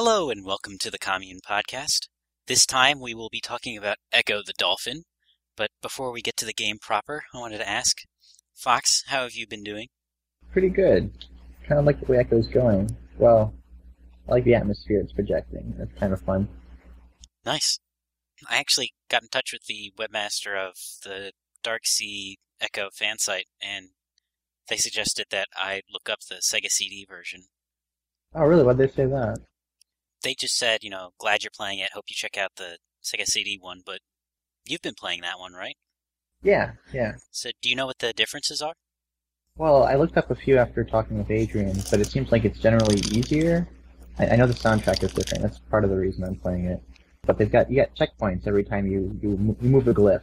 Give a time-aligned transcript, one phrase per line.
[0.00, 2.06] Hello and welcome to the Commune Podcast.
[2.46, 5.02] This time we will be talking about Ecco the Dolphin,
[5.56, 7.96] but before we get to the game proper, I wanted to ask,
[8.54, 9.88] Fox, how have you been doing?
[10.52, 11.10] Pretty good.
[11.66, 12.96] Kind of like the way Ecco's going.
[13.18, 13.52] Well,
[14.28, 15.74] I like the atmosphere it's projecting.
[15.76, 16.48] That's kind of fun.
[17.44, 17.80] Nice.
[18.48, 21.32] I actually got in touch with the webmaster of the
[21.64, 23.88] Dark Sea Ecco fan site, and
[24.68, 27.46] they suggested that I look up the Sega CD version.
[28.32, 28.62] Oh, really?
[28.62, 29.38] Why'd they say that?
[30.22, 31.90] They just said, you know, glad you're playing it.
[31.92, 34.00] Hope you check out the Sega CD one, but
[34.66, 35.76] you've been playing that one, right?
[36.42, 37.14] Yeah, yeah.
[37.30, 38.74] So do you know what the differences are?
[39.56, 42.60] Well, I looked up a few after talking with Adrian, but it seems like it's
[42.60, 43.68] generally easier.
[44.18, 45.42] I, I know the soundtrack is different.
[45.42, 46.82] That's part of the reason I'm playing it.
[47.26, 50.22] But they've got you get checkpoints every time you you, mo- you move a glyph,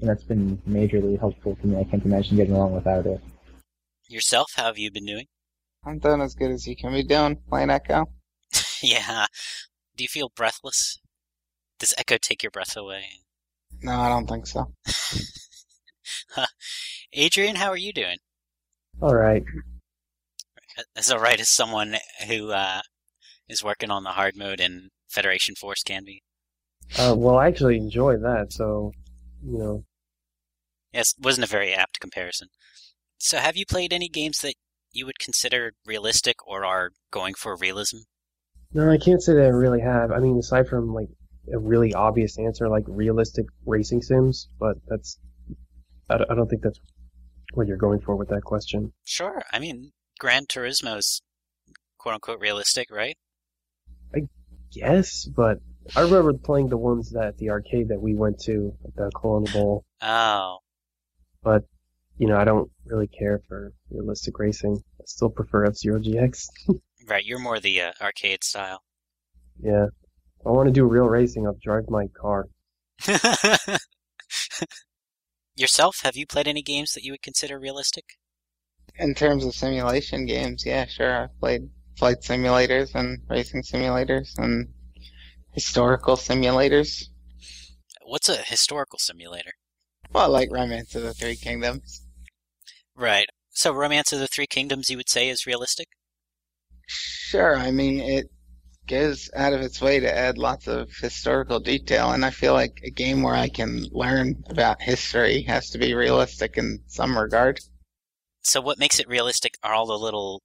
[0.00, 1.78] and that's been majorly helpful to me.
[1.78, 3.20] I can't imagine getting along without it.
[4.08, 5.26] Yourself, how have you been doing?
[5.84, 8.06] I'm doing as good as you can be doing playing Ecco.
[8.82, 9.26] yeah.
[9.96, 10.98] Do you feel breathless?
[11.78, 13.04] Does Ecco take your breath away?
[13.82, 14.72] No, I don't think so.
[17.12, 18.18] Adrian, how are you doing?
[19.00, 19.42] All right.
[20.96, 21.96] As alright as someone
[22.26, 22.80] who uh,
[23.48, 26.22] is working on the hard mode in Federation Force can be.
[26.98, 28.92] Uh, well, I actually enjoy that, so
[29.44, 29.84] you know.
[30.92, 32.48] Yes, wasn't a very apt comparison.
[33.18, 34.54] So, have you played any games that
[34.92, 37.98] you would consider realistic or are going for realism?
[38.72, 40.12] No, I can't say that I really have.
[40.12, 41.08] I mean, aside from like
[41.52, 45.18] a really obvious answer like realistic racing sims, but that's
[46.08, 46.80] I don't, I don't think that's
[47.54, 48.92] what you're going for with that question.
[49.04, 49.42] Sure.
[49.52, 51.20] I mean, Gran Turismo's
[51.98, 53.16] quote unquote realistic, right?
[54.72, 55.58] Yes, but
[55.96, 59.52] I remember playing the ones that the arcade that we went to at the Colonial
[59.52, 60.58] Bowl, Oh,
[61.42, 61.64] but
[62.18, 64.80] you know, I don't really care for realistic racing.
[65.00, 66.46] I still prefer F-Zero GX.
[67.10, 67.24] right.
[67.24, 68.82] You're more the uh, arcade style.
[69.62, 69.86] yeah.
[70.40, 72.46] If I want to do real racing, I'll drive my car.
[75.54, 78.04] Yourself, have you played any games that you would consider realistic?
[78.98, 81.24] In terms of simulation games, yeah, sure.
[81.24, 81.68] I've played
[81.98, 84.68] flight simulators and racing simulators and
[85.52, 87.02] historical simulators.
[88.02, 89.52] What's a historical simulator?
[90.10, 92.02] Well, like Romance of the Three Kingdoms.
[92.96, 93.26] Right.
[93.50, 95.88] So, Romance of the Three Kingdoms, you would say, is realistic?
[96.92, 98.26] Sure, I mean, it
[98.88, 102.80] goes out of its way to add lots of historical detail, and I feel like
[102.84, 107.60] a game where I can learn about history has to be realistic in some regard.
[108.42, 110.42] So, what makes it realistic are all the little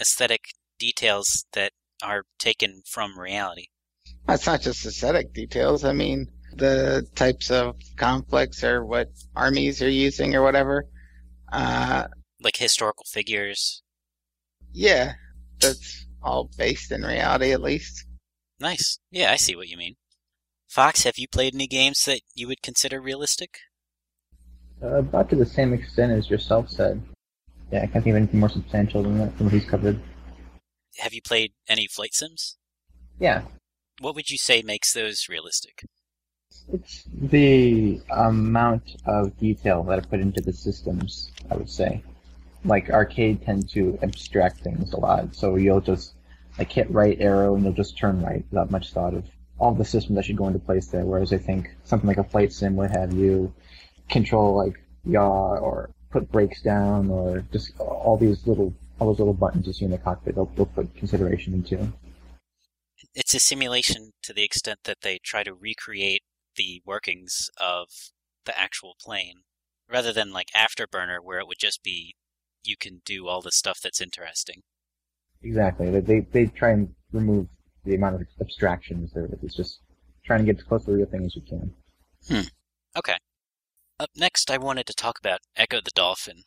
[0.00, 0.42] aesthetic
[0.78, 3.66] details that are taken from reality.
[4.28, 5.82] It's not just aesthetic details.
[5.82, 10.86] I mean, the types of conflicts or what armies are using or whatever.
[11.52, 12.06] Uh,
[12.40, 13.82] Like historical figures.
[14.72, 15.14] yeah,
[15.60, 18.04] that's all based in reality at least.
[18.60, 18.98] Nice.
[19.10, 19.96] Yeah, I see what you mean.
[20.68, 23.58] Fox, have you played any games that you would consider realistic?
[24.82, 27.00] Uh, about to the same extent as yourself said.
[27.70, 30.00] Yeah, I can't think of anything more substantial than that from what he's covered.
[30.98, 32.56] Have you played any flight sims?
[33.20, 33.42] Yeah,
[34.00, 35.84] What would you say makes those realistic?
[36.72, 42.02] It's the amount of detail that I put into the systems, I would say.
[42.64, 46.14] Like arcade tend to abstract things a lot, so you'll just
[46.58, 49.24] like hit right arrow and you'll just turn right without much thought of
[49.58, 51.04] all the systems that should go into place there.
[51.04, 53.52] Whereas I think something like a flight sim would have you
[54.08, 59.34] control like yaw or put brakes down or just all these little all those little
[59.34, 60.34] buttons you see in the cockpit.
[60.34, 61.92] They'll, they'll put consideration into.
[63.14, 66.22] It's a simulation to the extent that they try to recreate
[66.56, 67.88] the workings of
[68.44, 69.42] the actual plane,
[69.88, 72.16] rather than like Afterburner, where it would just be
[72.64, 74.62] you can do all the stuff that's interesting.
[75.42, 76.00] Exactly.
[76.00, 77.46] They, they try and remove
[77.84, 79.28] the amount of abstractions there.
[79.42, 79.80] It's just
[80.24, 81.72] trying to get as close to the real thing as you can.
[82.28, 82.48] Hmm.
[82.96, 83.16] Okay.
[84.00, 86.42] Up next, I wanted to talk about Ecco the Dolphin.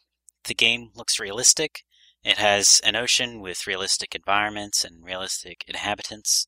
[0.45, 1.83] The game looks realistic.
[2.23, 6.47] It has an ocean with realistic environments and realistic inhabitants.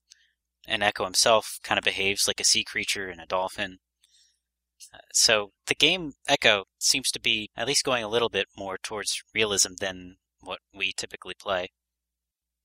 [0.68, 3.80] And Ecco himself kind of behaves like a sea creature and a dolphin.
[5.13, 9.24] So the game Ecco seems to be at least going a little bit more towards
[9.33, 11.69] realism than what we typically play.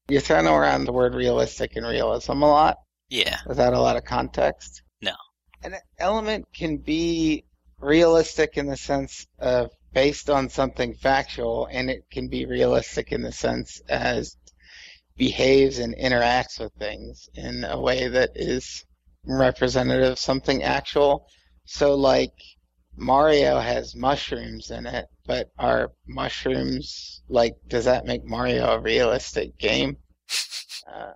[0.08, 2.78] You're throwing around the word realistic and realism a lot
[3.08, 3.38] Yeah.
[3.46, 4.82] without a lot of context.
[5.00, 5.14] No.
[5.62, 7.44] An element can be
[7.78, 13.22] realistic in the sense of based on something factual, and it can be realistic in
[13.22, 14.36] the sense as
[15.16, 18.84] behaves and interacts with things in a way that is
[19.24, 21.26] representative of something actual.
[21.70, 22.32] So, like,
[22.96, 29.58] Mario has mushrooms in it, but are mushrooms, like, does that make Mario a realistic
[29.58, 29.96] game?
[30.90, 31.12] Uh,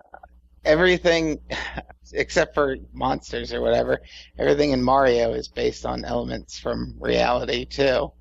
[0.65, 1.39] everything
[2.13, 3.99] except for monsters or whatever,
[4.37, 8.13] everything in Mario is based on elements from reality too.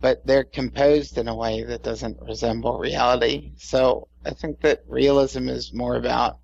[0.00, 3.52] But they're composed in a way that doesn't resemble reality.
[3.58, 6.40] So I think that realism is more about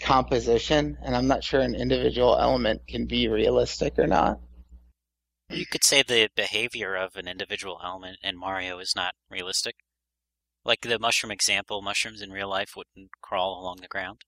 [0.00, 4.38] composition, and I'm not sure an individual element can be realistic or not.
[5.48, 9.76] You could say the behavior of an individual element in Mario is not realistic.
[10.64, 14.22] Like the mushroom example, mushrooms in real life wouldn't crawl along the ground.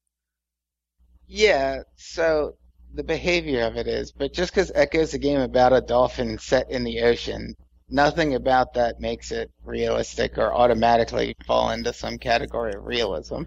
[1.26, 2.56] Yeah, so
[2.94, 6.70] the behavior of it is, but just because Ecco's a game about a dolphin set
[6.70, 7.54] in the ocean,
[7.88, 13.42] nothing about that makes it realistic or automatically fall into some category of realism.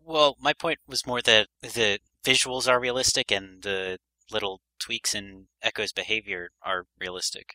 [0.00, 3.98] Well, my point was more that the visuals are realistic and the
[4.30, 7.54] little tweaks in Ecco's behavior are realistic.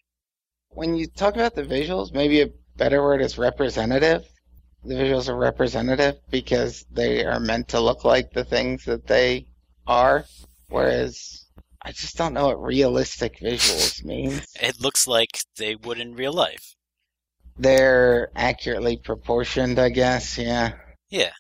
[0.69, 4.25] When you talk about the visuals, maybe a better word is representative.
[4.83, 9.47] The visuals are representative because they are meant to look like the things that they
[9.87, 10.25] are,
[10.67, 11.45] whereas
[11.81, 14.45] I just don't know what realistic visuals means.
[14.61, 16.75] It looks like they would in real life.
[17.57, 20.73] They're accurately proportioned, I guess, yeah.
[21.09, 21.33] Yeah.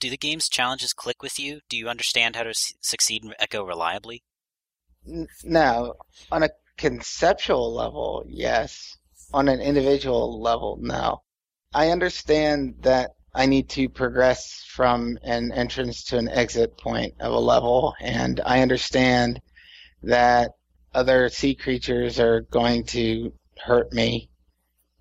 [0.00, 1.60] Do the game's challenges click with you?
[1.68, 4.24] Do you understand how to succeed in Ecco reliably?
[5.06, 5.94] N- No,
[6.30, 8.96] on a conceptual level, yes.
[9.32, 11.22] On an individual level, no.
[11.72, 17.32] I understand that I need to progress from an entrance to an exit point of
[17.32, 19.40] a level, and I understand
[20.02, 20.52] that
[20.94, 24.30] other sea creatures are going to hurt me,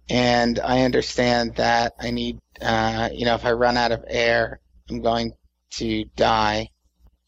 [0.09, 4.59] and I understand that I need, uh, you know, if I run out of air,
[4.89, 5.33] I'm going
[5.75, 6.69] to die.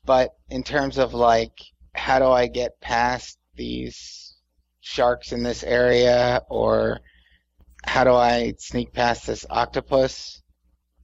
[0.05, 1.57] But in terms of like,
[1.95, 4.35] how do I get past these
[4.81, 6.99] sharks in this area, or
[7.85, 10.41] how do I sneak past this octopus?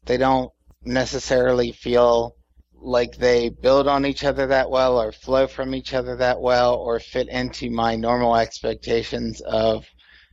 [0.06, 0.52] They don't
[0.84, 2.36] necessarily feel
[2.74, 6.76] like they build on each other that well, or flow from each other that well,
[6.76, 9.86] or fit into my normal expectations of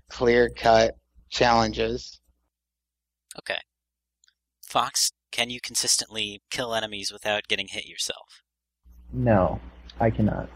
[0.08, 0.94] clear cut
[1.30, 2.20] challenges.
[3.38, 3.58] Okay.
[4.66, 8.42] Fox, can you consistently kill enemies without getting hit yourself?
[9.12, 9.60] No,
[10.00, 10.48] I cannot.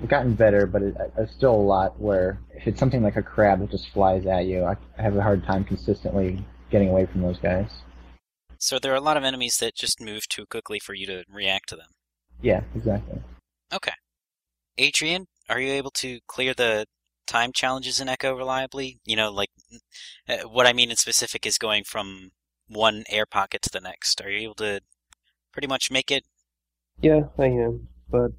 [0.00, 3.22] I've gotten better, but it, there's still a lot where if it's something like a
[3.22, 7.06] crab that just flies at you, I, I have a hard time consistently getting away
[7.06, 7.70] from those guys.
[8.58, 11.24] So there are a lot of enemies that just move too quickly for you to
[11.28, 11.88] react to them.
[12.42, 13.20] Yeah, exactly.
[13.72, 13.92] Okay.
[14.76, 16.86] Adrian, are you able to clear the
[17.26, 19.00] time challenges in Ecco reliably?
[19.04, 19.50] You know, like
[20.28, 22.30] uh, what I mean in specific is going from
[22.68, 24.20] one air pocket to the next.
[24.20, 24.80] Are you able to
[25.52, 26.24] pretty much make it?
[27.00, 27.88] Yeah, I am.
[28.10, 28.32] But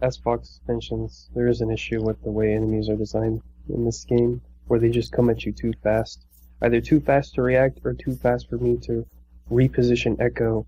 [0.00, 4.04] as Fox mentions, there is an issue with the way enemies are designed in this
[4.04, 6.24] game, where they just come at you too fast.
[6.62, 9.06] Either too fast to react or too fast for me to
[9.50, 10.66] reposition Ecco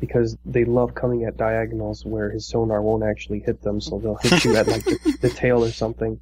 [0.00, 4.16] because they love coming at diagonals where his sonar won't actually hit them, so they'll
[4.16, 6.18] hit you at like the, the tail or something,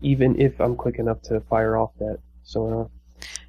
[0.00, 2.88] even if I'm quick enough to fire off that sonar.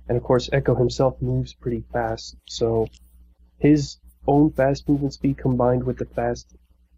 [0.09, 2.88] And of course, Ecco himself moves pretty fast, so
[3.57, 3.97] his
[4.27, 6.56] own fast movement speed combined with the fast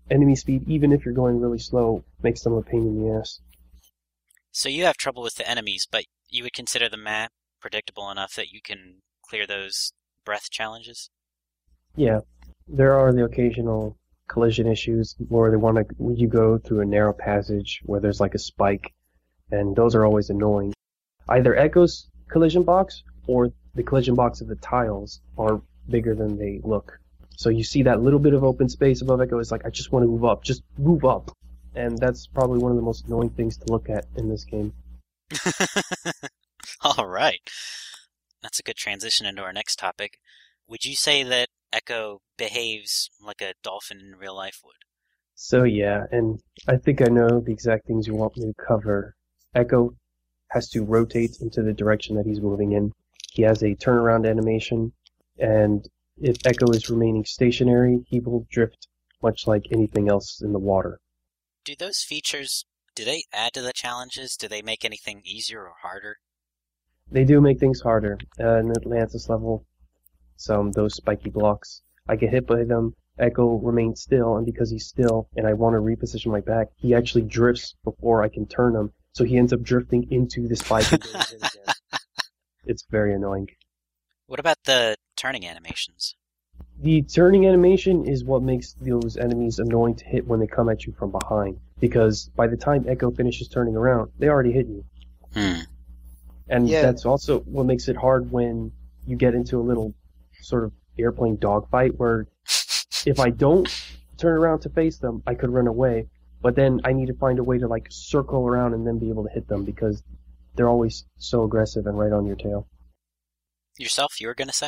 [0.09, 3.39] enemy speed, even if you're going really slow, makes them a pain in the ass.
[4.51, 8.35] So you have trouble with the enemies, but you would consider the map predictable enough
[8.35, 9.93] that you can clear those
[10.25, 11.09] breath challenges?
[11.95, 12.19] Yeah,
[12.67, 13.97] there are the occasional
[14.27, 18.35] collision issues where they want to you go through a narrow passage where there's like
[18.35, 18.93] a spike,
[19.51, 20.73] and those are always annoying.
[21.29, 26.59] Either Ecco's collision box or the collision box of the tiles are bigger than they
[26.63, 26.99] look.
[27.39, 29.39] So you see that little bit of open space above Ecco.
[29.39, 31.31] It's like I just want to move up, just move up,
[31.73, 34.73] and that's probably one of the most annoying things to look at in this game.
[36.81, 37.39] All right.
[38.43, 40.19] That's a good transition into our next topic.
[40.67, 44.75] Would you say that Ecco behaves like a dolphin in real life would?
[45.35, 49.15] So yeah, and I think I know the exact things you want me to cover.
[49.55, 49.95] Ecco
[50.49, 52.91] has to rotate into the direction that he's moving in.
[53.31, 54.91] He has a turnaround animation,
[55.37, 55.87] and
[56.21, 58.87] if Ecco is remaining stationary, he will drift
[59.21, 60.99] much like anything else in the water.
[61.65, 62.65] Do those features
[62.99, 64.35] do they add to the challenges?
[64.35, 66.17] Do they make anything easier or harder?
[67.09, 68.17] They do make things harder.
[68.37, 69.65] Uh, in Atlantis level,
[70.35, 72.95] some those spiky blocks, I get hit by them.
[73.17, 76.93] Ecco remains still, and because he's still, and I want to reposition my back, he
[76.93, 78.91] actually drifts before I can turn him.
[79.13, 81.75] So he ends up drifting into the spike and goes in again.
[82.65, 83.47] It's very annoying.
[84.29, 86.15] What about the turning animations?
[86.81, 90.85] The turning animation is what makes those enemies annoying to hit when they come at
[90.85, 91.59] you from behind.
[91.79, 94.85] Because by the time Ecco finishes turning around, they already hit you.
[95.33, 95.61] Hmm.
[96.47, 96.83] And Yeah.
[96.83, 98.71] that's also what makes it hard when
[99.07, 99.95] you get into a little
[100.43, 102.27] sort of airplane dogfight where
[103.07, 103.67] if I don't
[104.17, 106.07] turn around to face them, I could run away.
[106.43, 109.09] But then I need to find a way to like circle around and then be
[109.09, 110.03] able to hit them because
[110.53, 112.67] they're always so aggressive and right on your tail.
[113.79, 114.67] Yourself, you were gonna say?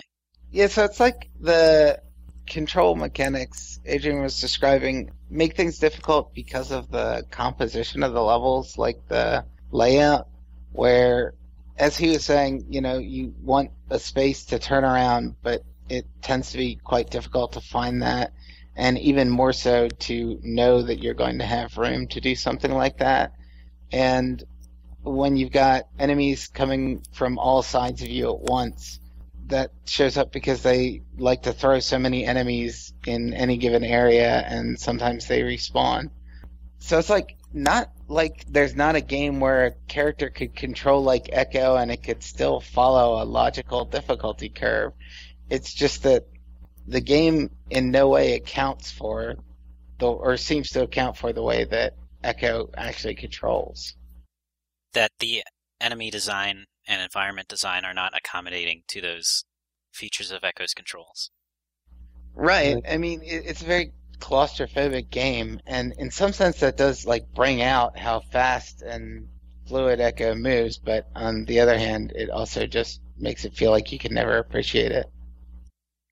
[0.51, 2.01] Yeah, so it's like the
[2.47, 8.77] control mechanics Adrian was describing make things difficult because of the composition of the levels,
[8.77, 10.27] like the layout,
[10.71, 11.33] where,
[11.77, 16.05] as he was saying, you know, you want a space to turn around, but it
[16.21, 18.33] tends to be quite difficult to find that,
[18.75, 22.71] and even more so to know that you're going to have room to do something
[22.71, 23.33] like that.
[23.91, 24.41] And
[25.03, 28.99] when you've got enemies coming from all sides of you at once,
[29.47, 34.43] that shows up because they like to throw so many enemies in any given area
[34.47, 36.09] and sometimes they respawn.
[36.79, 41.29] So it's like not like there's not a game where a character could control like
[41.31, 44.93] Ecco and it could still follow a logical difficulty curve.
[45.49, 46.25] It's just that
[46.87, 49.35] the game in no way accounts for
[49.99, 53.95] the or seems to account for the way that Ecco actually controls.
[54.93, 55.43] That the
[55.79, 59.45] enemy design and environment design are not accommodating to those
[59.91, 61.31] features of Ecco's controls.
[62.33, 62.81] Right.
[62.89, 67.61] I mean, it's a very claustrophobic game, and in some sense, that does like bring
[67.61, 69.27] out how fast and
[69.67, 70.77] fluid Ecco moves.
[70.77, 74.37] But on the other hand, it also just makes it feel like you can never
[74.37, 75.07] appreciate it.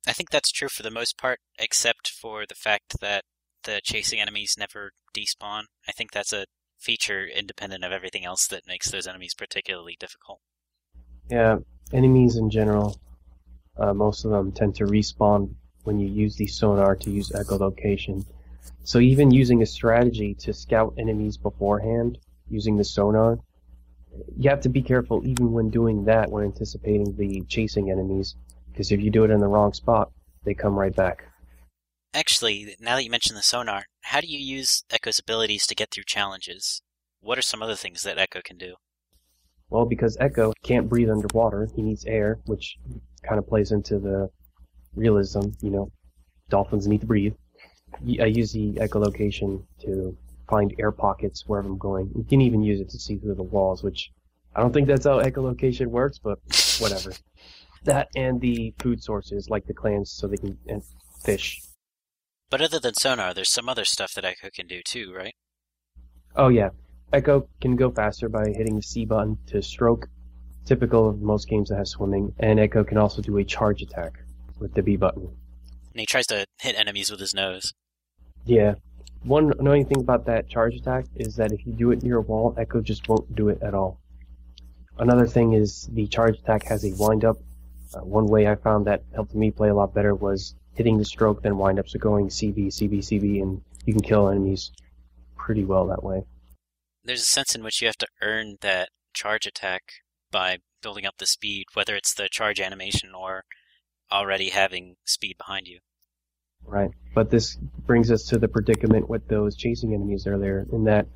[0.08, 3.24] I think that's true for the most part, except for the fact that
[3.64, 5.64] the chasing enemies never despawn.
[5.88, 6.46] I think that's a
[6.80, 10.40] feature independent of everything else that makes those enemies particularly difficult.
[11.30, 11.58] Yeah,
[11.94, 13.00] enemies in general,
[13.78, 18.26] uh, most of them tend to respawn when you use the sonar to use echolocation.
[18.84, 22.18] So even using a strategy to scout enemies beforehand,
[22.50, 23.40] using the sonar,
[24.38, 28.36] you have to be careful even when doing that when anticipating the chasing enemies,
[28.72, 30.12] because if you do it in the wrong spot,
[30.44, 31.26] they come right back.
[32.14, 35.92] Actually, now that you mention the sonar, how do you use Ecco's abilities to get
[35.92, 36.82] through challenges?
[37.22, 38.76] What are some other things that Ecco can do?
[39.70, 42.78] Well, because Ecco can't breathe underwater, he needs air, which
[43.24, 44.30] kind of plays into the
[44.96, 45.42] realism.
[45.62, 45.92] You know,
[46.50, 47.34] dolphins need to breathe.
[48.20, 52.12] I use the echolocation to find air pockets wherever I'm going.
[52.16, 54.12] You can even use it to see through the walls, which
[54.56, 56.40] I don't think that's how echolocation works, but
[56.80, 57.14] whatever.
[57.84, 60.84] that and the food sources, like the clams, so they can and
[61.24, 61.62] fish.
[62.50, 65.36] But other than sonar, there's some other stuff that Ecco can do too, right?
[66.36, 66.70] Oh yeah,
[67.12, 70.08] Ecco can go faster by hitting the C button to stroke,
[70.66, 74.20] typical of most games that have swimming, and Ecco can also do a charge attack
[74.60, 75.24] with the B button.
[75.24, 77.74] And he tries to hit enemies with his nose.
[78.46, 78.76] Yeah.
[79.24, 82.22] One annoying thing about that charge attack is that if you do it near a
[82.22, 84.00] wall, Ecco just won't do it at all.
[85.00, 87.38] Another thing is the charge attack has a wind up.
[87.94, 91.06] Uh, one way I found that helped me play a lot better was hitting the
[91.06, 94.72] stroke, then wind up, so going CB, CB, CB, and you can kill enemies
[95.36, 96.24] pretty well that way.
[97.10, 99.82] There's a sense in which you have to earn that charge attack
[100.30, 103.46] by building up the speed, whether it's the charge animation or
[104.12, 105.80] already having speed behind you.
[106.64, 106.92] Right.
[107.16, 107.56] But this
[107.88, 111.08] brings us to the predicament with those chasing enemies earlier, in that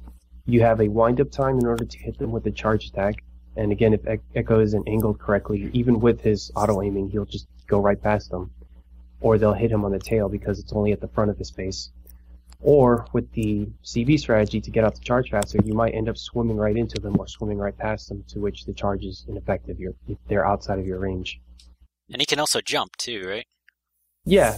[0.48, 3.24] you have a wind up time in order to hit them with a charge attack.
[3.56, 4.02] And again, if
[4.34, 8.50] Ecco isn't angled correctly, even with his auto aiming, he'll just go right past them.
[9.22, 11.52] Or they'll hit him on the tail because it's only at the front of his
[11.52, 11.92] face.
[12.64, 16.18] Or with the CB strategy to get out the charge faster, you might end up
[16.18, 19.80] swimming right into them or swimming right past them, to which the charge is ineffective.
[19.80, 21.42] You're, if they're outside of your range.
[22.10, 23.46] And he can also jump too, right?
[24.26, 24.58] Yeah,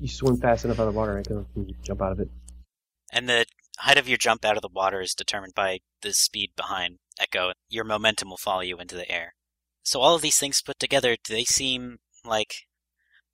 [0.00, 2.30] you swim fast enough out of the water, I can jump out of it.
[3.12, 3.44] And the
[3.78, 7.52] height of your jump out of the water is determined by the speed behind Ecco.
[7.68, 9.34] Your momentum will follow you into the air.
[9.82, 12.66] So all of these things put together, do they seem like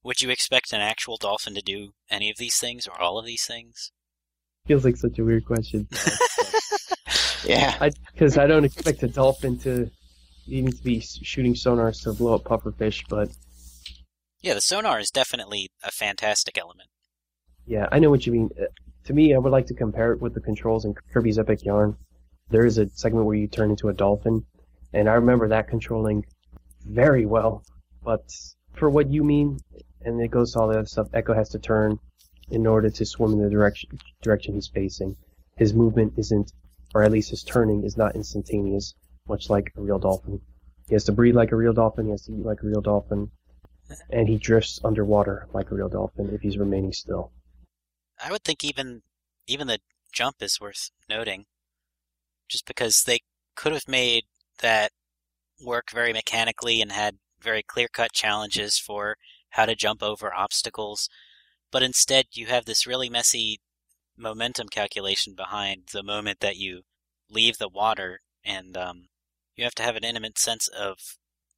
[0.03, 3.27] would you expect an actual dolphin to do any of these things or all of
[3.27, 3.93] these things?
[4.67, 5.89] Feels like such a weird question.
[7.45, 7.89] yeah.
[8.13, 9.91] Because I, I, don't expect a dolphin to
[10.47, 13.31] even to be shooting sonars to blow up puffer fish, but
[14.43, 16.89] yeah, the sonar is definitely a fantastic element.
[17.67, 18.51] Yeah, I know what you mean.
[18.59, 18.65] Uh,
[19.05, 21.97] to me, I would like to compare it with the controls in Kirby's Epic Yarn.
[22.49, 24.45] There is a segment where you turn into a dolphin,
[24.93, 26.25] and I remember that controlling
[26.87, 27.63] very well.
[28.03, 28.25] But
[28.75, 29.59] for what you mean,
[30.03, 31.99] and it goes to all the other stuff, Ecco has to turn
[32.51, 33.91] in order to swim in the direction
[34.23, 35.17] direction he's facing.
[35.57, 36.53] His movement isn't,
[36.95, 38.95] or at least his turning is not instantaneous,
[39.29, 40.41] much like a real dolphin.
[40.89, 42.07] He has to breathe like a real dolphin.
[42.07, 43.31] He has to eat like a real dolphin
[44.11, 47.33] and he drifts underwater like a real dolphin if he's remaining still.
[48.23, 49.03] I would think even
[49.47, 49.81] even the
[50.13, 51.47] jump is worth noting,
[52.49, 53.21] just because they
[53.57, 54.25] could have made
[54.61, 54.93] that
[55.65, 59.17] work very mechanically and had very clear cut challenges for
[59.51, 61.09] how to jump over obstacles.
[61.73, 63.61] But instead you have this really messy
[64.17, 66.83] momentum calculation behind the moment that you
[67.31, 69.09] leave the water, and um,
[69.57, 70.99] you have to have an intimate sense of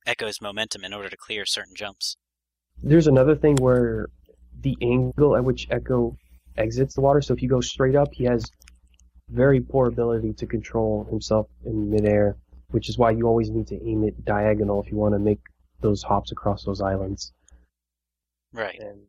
[0.07, 2.17] Ecco's momentum in order to clear certain jumps.
[2.83, 4.09] There's another thing where
[4.61, 6.17] the angle at which Ecco
[6.57, 7.21] exits the water.
[7.21, 8.45] So if you go straight up, he has
[9.31, 12.37] very poor ability to control himself in midair,
[12.71, 15.41] which is why you always need to aim it diagonal if you want to make
[15.81, 17.33] those hops across those islands.
[18.53, 18.79] Right.
[18.79, 19.01] And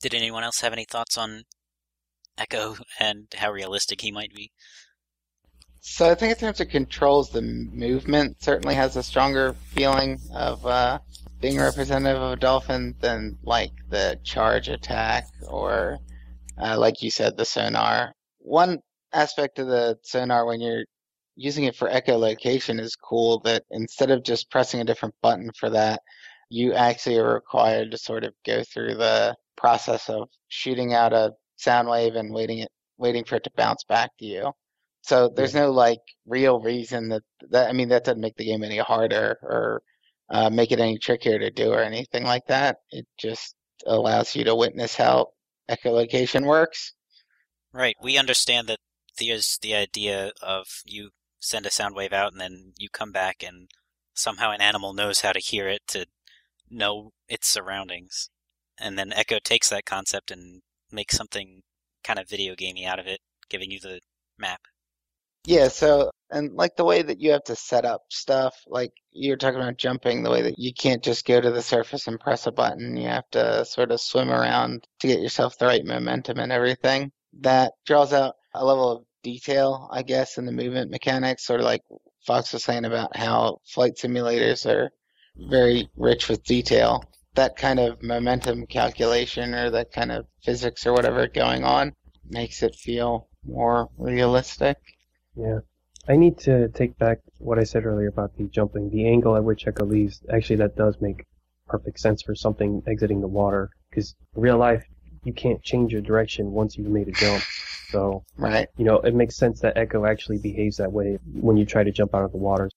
[0.00, 1.44] Did anyone else have any thoughts on
[2.38, 4.50] Ecco and how realistic he might be?
[5.82, 10.64] So I think in terms of controls, the movement certainly has a stronger feeling of
[10.64, 10.98] uh,
[11.40, 15.98] being representative of a dolphin than like the charge attack or,
[16.58, 18.14] uh, like you said, the sonar.
[18.38, 18.78] One
[19.12, 20.84] aspect of the sonar when you're
[21.34, 25.70] using it for echolocation is cool that instead of just pressing a different button for
[25.70, 26.00] that,
[26.50, 31.32] you actually are required to sort of go through the process of shooting out a
[31.56, 34.52] sound wave and waiting it waiting for it to bounce back to you.
[35.02, 38.64] So there's no like real reason that that I mean that doesn't make the game
[38.64, 39.82] any harder or
[40.30, 42.76] uh, make it any trickier to do or anything like that.
[42.90, 43.54] It just
[43.86, 45.28] allows you to witness how
[45.70, 46.94] echolocation works.
[47.72, 47.96] Right.
[48.02, 48.78] We understand that
[49.18, 53.42] there's the idea of you send a sound wave out and then you come back
[53.42, 53.68] and
[54.14, 56.06] somehow an animal knows how to hear it to
[56.68, 58.28] know its surroundings.
[58.80, 60.60] And then Ecco takes that concept and
[60.90, 61.60] makes something
[62.02, 64.00] kind of video gamey out of it, giving you the
[64.38, 64.60] map.
[65.44, 69.36] Yeah, so and like the way that you have to set up stuff, like you're
[69.36, 72.46] talking about jumping, the way that you can't just go to the surface and press
[72.46, 72.96] a button.
[72.96, 77.10] You have to sort of swim around to get yourself the right momentum and everything.
[77.40, 81.66] That draws out a level of detail, I guess, in the movement mechanics, sort of
[81.66, 81.82] like
[82.26, 84.90] Fox was saying about how flight simulators are
[85.36, 87.02] very rich with detail.
[87.40, 91.94] That kind of momentum calculation or that kind of physics or whatever going on
[92.28, 94.76] makes it feel more realistic.
[95.34, 95.60] yeah,
[96.06, 98.90] I need to take back what I said earlier about the jumping.
[98.90, 101.24] The angle at which Ecco leaves, actually, that does make
[101.66, 103.70] perfect sense for something exiting the water.
[103.88, 104.84] Because in real life,
[105.24, 107.42] you can't change your direction once you've made a jump.
[107.88, 108.68] So Right.
[108.76, 111.90] you know, it makes sense that Ecco actually behaves that way when you try to
[111.90, 112.68] jump out of the water.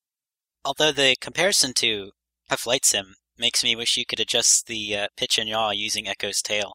[0.64, 2.12] Although the comparison to
[2.50, 6.06] a flight sim makes me wish you could adjust the uh, pitch and yaw using
[6.06, 6.70] Ecco's tail.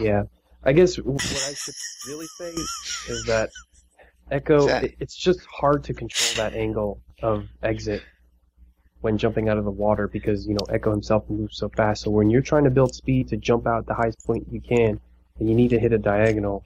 [0.00, 0.22] Yeah.
[0.62, 1.74] I guess what I should
[2.08, 2.50] really say
[3.12, 3.50] is that
[4.30, 8.02] Ecco, Is that- it- it's just hard to control that angle of exit
[9.00, 12.02] when jumping out of the water because, you know, Ecco himself moves so fast.
[12.04, 14.60] So when you're trying to build speed to jump out at the highest point you
[14.60, 15.00] can,
[15.38, 16.64] and you need to hit a diagonal,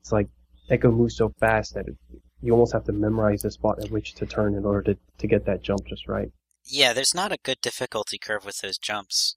[0.00, 0.28] it's like
[0.70, 1.96] Ecco moves so fast that it,
[2.42, 5.26] you almost have to memorize the spot at which to turn in order to, to
[5.26, 6.30] get that jump just right.
[6.64, 9.36] Yeah, there's not a good difficulty curve with those jumps.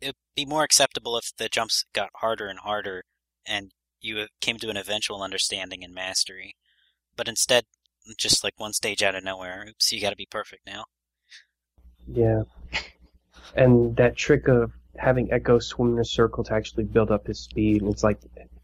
[0.00, 3.04] It'd be more acceptable if the jumps got harder and harder
[3.46, 6.56] and you uh, came to an eventual understanding and mastery.
[7.16, 7.64] But instead,
[8.18, 10.84] just like one stage out of nowhere, oops, you gotta be perfect now.
[12.08, 12.42] Yeah.
[13.54, 17.40] And that trick of having Ecco swim in a circle to actually build up his
[17.40, 18.18] speed, it's like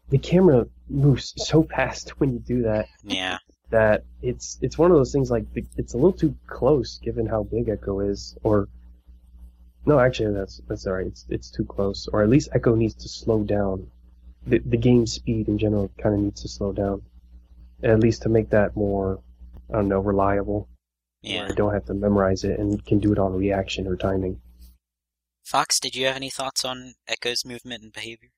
[0.09, 3.37] the camera moves so fast when you do that Yeah.
[3.69, 7.27] That it's it's one of those things like the- it's a little too close given
[7.27, 8.67] how big Ecco is, or
[9.85, 11.07] no, actually that's that's alright.
[11.07, 13.89] It's it's too close, or at least Ecco needs to slow down.
[14.47, 17.03] The the game speed in general kind of needs to slow down,
[17.83, 19.21] at least to make that more
[19.69, 20.67] I don't know reliable.
[21.21, 21.47] Yeah.
[21.49, 24.41] I don't have to memorize it and can do it on reaction or timing.
[25.43, 28.29] Fox, did you have any thoughts on Ecco's movement and behavior?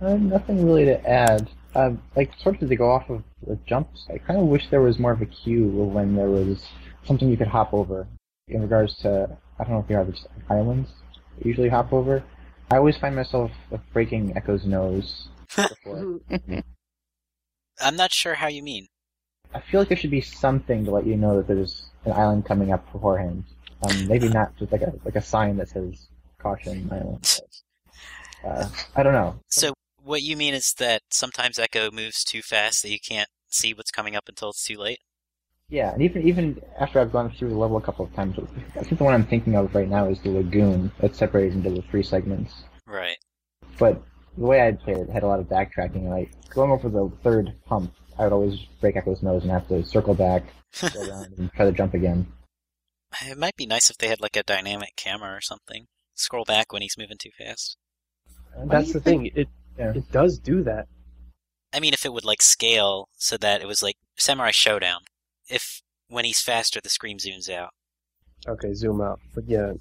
[0.00, 1.48] Uh, nothing really to add.
[1.74, 4.82] Uh, like, sort of to go off of the jumps, I kind of wish there
[4.82, 6.66] was more of a cue when there was
[7.04, 8.06] something you could hop over.
[8.48, 10.90] In regards to, I don't know if you have just islands
[11.38, 12.22] you usually hop over.
[12.70, 13.50] I always find myself
[13.92, 16.20] breaking Ecco's nose before.
[17.80, 18.88] I'm not sure how you mean.
[19.54, 22.46] I feel like there should be something to let you know that there's an island
[22.46, 23.44] coming up beforehand.
[23.82, 26.06] Um, maybe not just like a like a sign that says
[26.38, 27.40] caution island.
[28.42, 29.38] But, uh, I don't know.
[29.48, 33.72] So, what you mean is that sometimes Ecco moves too fast that you can't see
[33.74, 34.98] what's coming up until it's too late?
[35.68, 38.36] Yeah, and even even after I've gone through the level a couple of times,
[38.76, 41.70] I think the one I'm thinking of right now is the lagoon that's separated into
[41.70, 42.52] the three segments.
[42.86, 43.16] Right.
[43.78, 44.02] But
[44.36, 46.08] the way I'd play it had a lot of backtracking.
[46.08, 49.82] Like going over the third hump, I would always break Ecco's nose and have to
[49.84, 50.42] circle back,
[50.80, 52.26] go around, and try to jump again.
[53.22, 55.86] It might be nice if they had like a dynamic camera or something.
[56.14, 57.76] Scroll back when he's moving too fast.
[58.54, 59.32] Why That's the think- thing.
[59.34, 59.92] It Yeah.
[59.94, 60.86] it does do that.
[61.72, 64.98] I mean, if it would like scale so that it was like Samurai Shodown.
[65.48, 67.70] If when he's faster, the screen zooms out.
[68.46, 69.20] Okay, zoom out.
[69.34, 69.72] But yeah,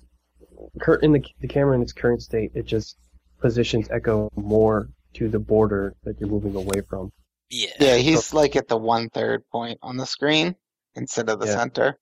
[0.79, 2.95] cur- in the the camera in its current state, it just
[3.41, 7.11] positions Ecco more to the border that you're moving away from.
[7.49, 7.71] Yeah.
[7.79, 10.55] Yeah, he's like at the one third point on the screen
[10.95, 11.55] instead of the Yeah.
[11.55, 11.99] center.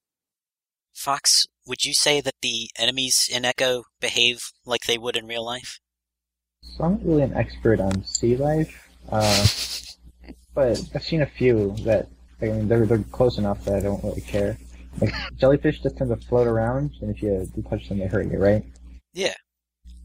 [0.93, 5.45] Fox, would you say that the enemies in Ecco behave like they would in real
[5.45, 5.79] life?
[6.61, 9.47] So I'm not really an expert on sea life, uh,
[10.53, 12.07] but I've seen a few that
[12.41, 14.57] I mean they're they're close enough that I don't really care.
[14.99, 18.31] Like jellyfish just tend to float around, and if you, you touch them, they hurt
[18.31, 18.63] you, right?
[19.13, 19.35] Yeah.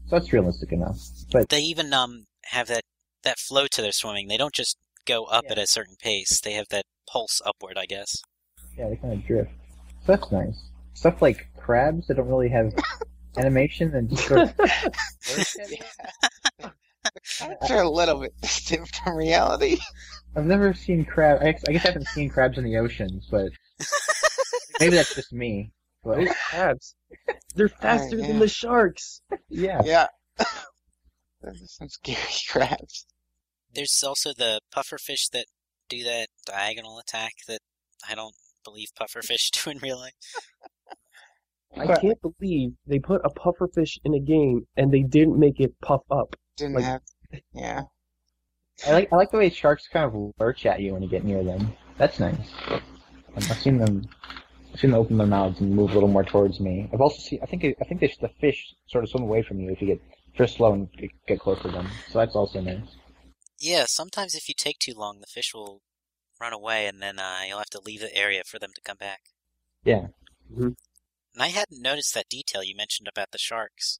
[0.07, 0.99] So that's realistic enough.
[1.31, 2.83] But They even um have that
[3.23, 4.27] that flow to their swimming.
[4.27, 5.53] They don't just go up Yeah.
[5.53, 6.39] at a certain pace.
[6.41, 8.15] They have that pulse upward, I guess.
[8.77, 9.51] yeah, they kind of drift.
[10.05, 10.57] So that's nice.
[10.93, 12.73] Stuff like crabs that don't really have
[13.37, 16.71] animation and just sort of float at you.
[17.37, 19.77] Crabs are a little bit distant from reality.
[20.35, 21.41] I've never seen crab.
[21.41, 23.51] I guess, I guess I haven't seen crabs in the oceans, but
[24.79, 25.71] maybe that's just me.
[26.03, 26.95] But Those crabs,
[27.55, 28.27] they're faster yeah.
[28.27, 29.21] than the sharks.
[29.49, 30.07] yeah, Yeah.
[31.41, 32.19] Those are some scary
[32.49, 33.05] crabs.
[33.73, 35.45] There's also the pufferfish that
[35.89, 37.59] do that diagonal attack that
[38.07, 40.13] I don't believe pufferfish do in real life.
[41.77, 45.73] I can't believe they put a pufferfish in a game and they didn't make it
[45.81, 46.35] puff up.
[46.57, 47.01] Didn't Like- have.
[47.53, 47.81] Yeah.
[48.85, 51.23] I like I like the way sharks kind of lurch at you when you get
[51.23, 51.73] near them.
[51.97, 52.37] That's nice.
[53.35, 54.07] I've seen them.
[54.73, 56.89] I've seen them open their mouths and move a little more towards me.
[56.93, 57.39] I've also seen.
[57.41, 59.87] I think I think they, the fish sort of swim away from you if you
[59.87, 60.01] get
[60.35, 61.87] fish slow and get- get close to them.
[62.11, 62.95] So that's also nice.
[63.59, 65.81] Yeah, sometimes if you take too long, the fish will
[66.41, 68.97] run away, and then uh, you'll have to leave the area for them to come
[68.97, 69.21] back.
[69.85, 70.07] Yeah.
[71.35, 73.99] And I hadn't noticed that detail you mentioned about the sharks.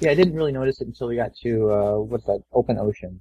[0.00, 3.20] Yeah, I didn't really notice it until we got to uh, what's that open ocean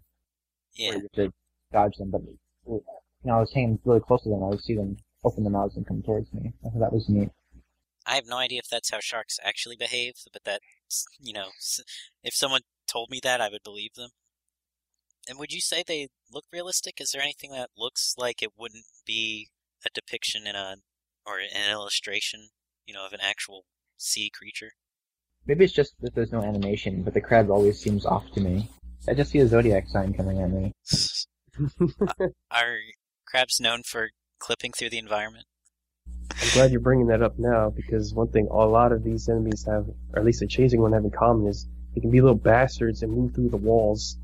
[0.75, 1.33] Yeah, where you have to
[1.73, 2.11] dodge them.
[2.11, 2.21] But
[2.65, 2.81] you
[3.25, 4.43] know, I was hanging really close to them.
[4.43, 6.53] I would see them open their mouths and come towards me.
[6.65, 7.29] I thought that was neat.
[8.05, 10.61] I have no idea if that's how sharks actually behave, but that,
[11.19, 11.49] you know,
[12.23, 14.11] if someone told me that, I would believe them.
[15.27, 17.01] And would you say they look realistic?
[17.01, 19.49] Is there anything that looks like it wouldn't be
[19.85, 20.77] a depiction in a,
[21.25, 22.47] or an illustration,
[22.87, 23.65] you know, of an actual
[23.97, 24.71] sea creature?
[25.45, 28.69] Maybe it's just that there's no animation, but the crab always seems off to me.
[29.07, 30.73] I just see a zodiac sign coming at me.
[32.51, 32.77] Are
[33.25, 35.45] crabs known for clipping through the environment?
[36.31, 39.65] I'm glad you're bringing that up now because one thing a lot of these enemies
[39.67, 42.35] have, or at least the chasing one have in common, is they can be little
[42.35, 44.17] bastards and move through the walls.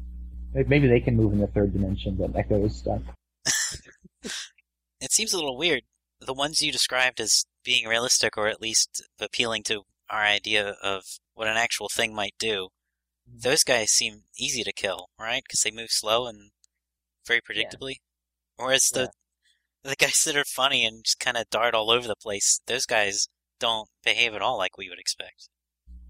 [0.53, 3.01] Maybe they can move in the third dimension, but Ecco is stuck.
[5.01, 5.81] It seems a little weird.
[6.21, 11.03] The ones you described as being realistic or at least appealing to our idea of
[11.33, 12.69] what an actual thing might do,
[13.27, 15.43] those guys seem easy to kill, right?
[15.43, 16.51] Because they move slow and
[17.25, 17.95] very predictably.
[18.57, 19.09] Whereas the
[19.83, 22.85] the guys that are funny and just kind of dart all over the place, those
[22.85, 23.27] guys
[23.59, 25.49] don't behave at all like we would expect.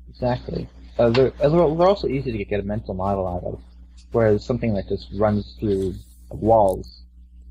[0.09, 0.67] Exactly.
[0.99, 3.61] Uh, uh, they're they're also easy to get a mental model out of,
[4.11, 5.95] whereas something that just runs through
[6.29, 7.03] walls,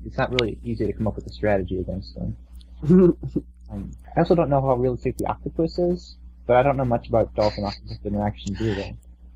[0.05, 2.37] it's not really easy to come up with a strategy against them.
[3.73, 7.07] Um, I also don't know how realistic the octopus is, but I don't know much
[7.07, 8.93] about dolphin octopus interactions either.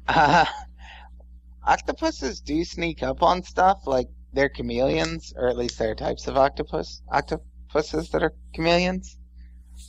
[0.08, 0.46] Uh,
[1.64, 6.28] octopuses do sneak up on stuff, like they're chameleons, or at least there are types
[6.28, 9.18] of octopus octopuses that are chameleons.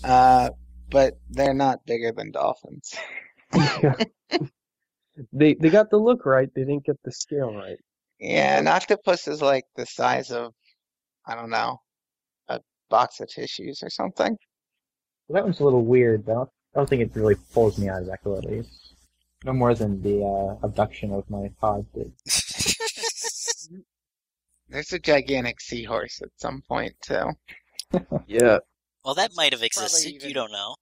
[0.02, 0.50] Uh,
[0.90, 2.94] but they're not bigger than dolphins.
[5.32, 7.78] they they got the look right, they didn't get the scale right.
[8.18, 10.52] Yeah, an octopus is like the size of,
[11.26, 11.87] I don't know, a
[12.88, 14.36] box of tissues or something.
[15.28, 16.50] Well, that one's a little weird, though.
[16.74, 18.94] I don't, think it really pulls me out of Ecco at least.
[19.44, 22.12] No more than the uh, abduction of my pod did.
[24.68, 27.30] There's a gigantic seahorse at some point too.
[28.26, 28.58] Yeah.
[29.02, 30.10] well, that might have existed.
[30.14, 30.74] even- You don't know.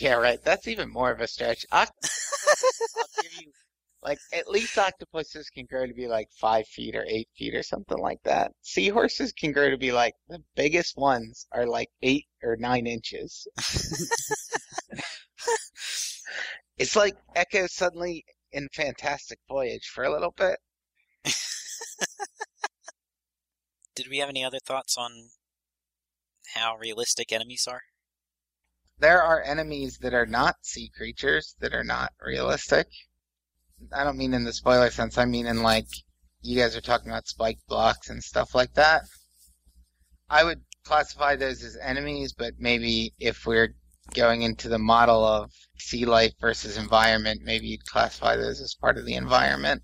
[0.00, 0.42] Yeah, right.
[0.42, 1.66] That's even more of a stretch.
[1.72, 3.52] Octopuses, I'll give you,
[4.02, 7.62] like, at least octopuses can grow to be like five feet or eight feet or
[7.62, 8.52] something like that.
[8.62, 13.46] Seahorses can grow to be like, the biggest ones are like eight or nine inches.
[16.78, 20.60] It's like Ecco suddenly in Fantastic Voyage for a little bit.
[23.96, 25.30] Did we have any other thoughts on
[26.54, 27.82] how realistic enemies are?
[29.00, 32.86] There are enemies that are not sea creatures that are not realistic.
[33.92, 35.18] I don't mean in the spoiler sense.
[35.18, 35.86] I mean in like
[36.40, 39.02] you guys are talking about spike blocks and stuff like that.
[40.30, 43.74] I would classify those as enemies, but maybe if we're
[44.14, 48.96] going into the model of sea life versus environment, maybe you'd classify those as part
[48.98, 49.82] of the environment.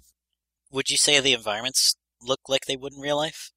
[0.71, 3.51] Would you say the environments look like they would in real life?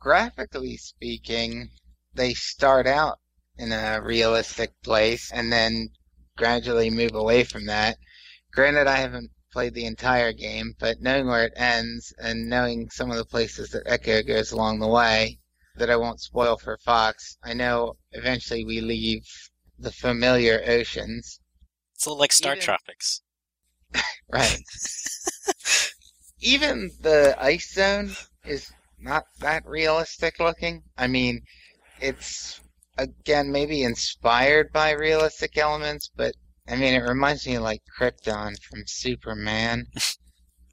[0.00, 1.70] Graphically speaking,
[2.14, 3.18] they start out
[3.56, 5.90] in a realistic place and then
[6.36, 7.96] gradually move away from that.
[8.52, 13.10] Granted, I haven't played the entire game, but knowing where it ends and knowing some
[13.10, 15.38] of the places that Ecco goes along the way,
[15.76, 19.24] that I won't spoil for Fox, I know eventually we leave
[19.78, 21.40] the familiar oceans.
[21.94, 23.22] It's a little like Star Even- Tropics.
[24.32, 24.62] Right.
[26.40, 28.12] Even the ice zone
[28.46, 30.82] is not that realistic looking.
[30.96, 31.42] I mean,
[32.00, 32.60] it's
[32.96, 36.34] again maybe inspired by realistic elements, but
[36.72, 39.88] I mean it reminds me of like Krypton from Superman.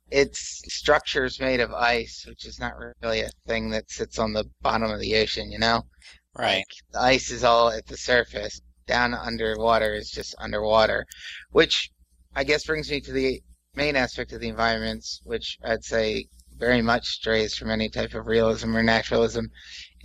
[0.10, 4.46] it's structures made of ice, which is not really a thing that sits on the
[4.62, 5.84] bottom of the ocean, you know?
[6.38, 6.60] Right.
[6.60, 8.62] Like, the ice is all at the surface.
[8.88, 11.06] Down underwater is just underwater,
[11.52, 11.92] which
[12.34, 13.44] I guess brings me to the
[13.76, 18.26] main aspect of the environments, which I'd say very much strays from any type of
[18.26, 19.50] realism or naturalism,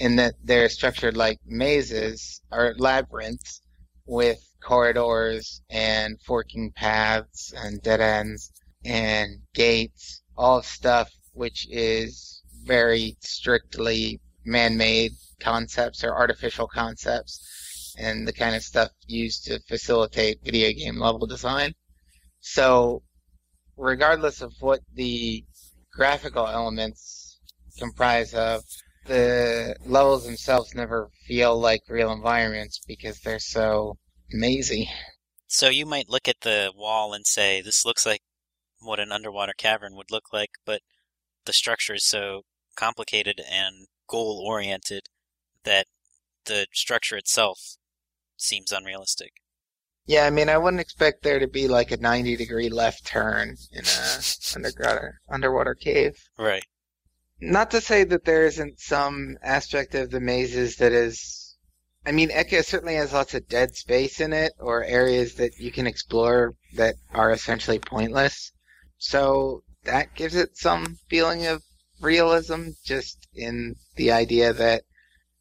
[0.00, 3.60] in that they're structured like mazes or labyrinths
[4.06, 8.50] with corridors and forking paths and dead ends
[8.84, 18.32] and gates, all stuff which is very strictly man-made concepts or artificial concepts and the
[18.32, 21.72] kind of stuff used to facilitate video game level design.
[22.40, 23.02] So,
[23.76, 25.44] regardless of what the
[25.92, 27.38] graphical elements
[27.78, 28.62] comprise of,
[29.06, 33.96] the levels themselves never feel like real environments because they're so
[34.30, 34.90] mazy.
[35.46, 38.22] So you might look at the wall and say, this looks like
[38.80, 40.82] what an underwater cavern would look like, but
[41.44, 42.42] the structure is so
[42.76, 45.02] complicated and goal oriented
[45.64, 45.86] that
[46.46, 47.76] the structure itself
[48.36, 49.32] seems unrealistic.
[50.06, 53.56] Yeah, I mean, I wouldn't expect there to be like a 90 degree left turn
[53.72, 54.20] in a
[54.54, 56.16] underwater underwater cave.
[56.38, 56.64] Right.
[57.46, 61.56] Not to say that there isn't some aspect of the mazes that is.
[62.06, 65.70] I mean, Ecco certainly has lots of dead space in it, or areas that you
[65.70, 68.50] can explore that are essentially pointless.
[68.96, 71.62] So that gives it some feeling of
[72.00, 74.84] realism, just in the idea that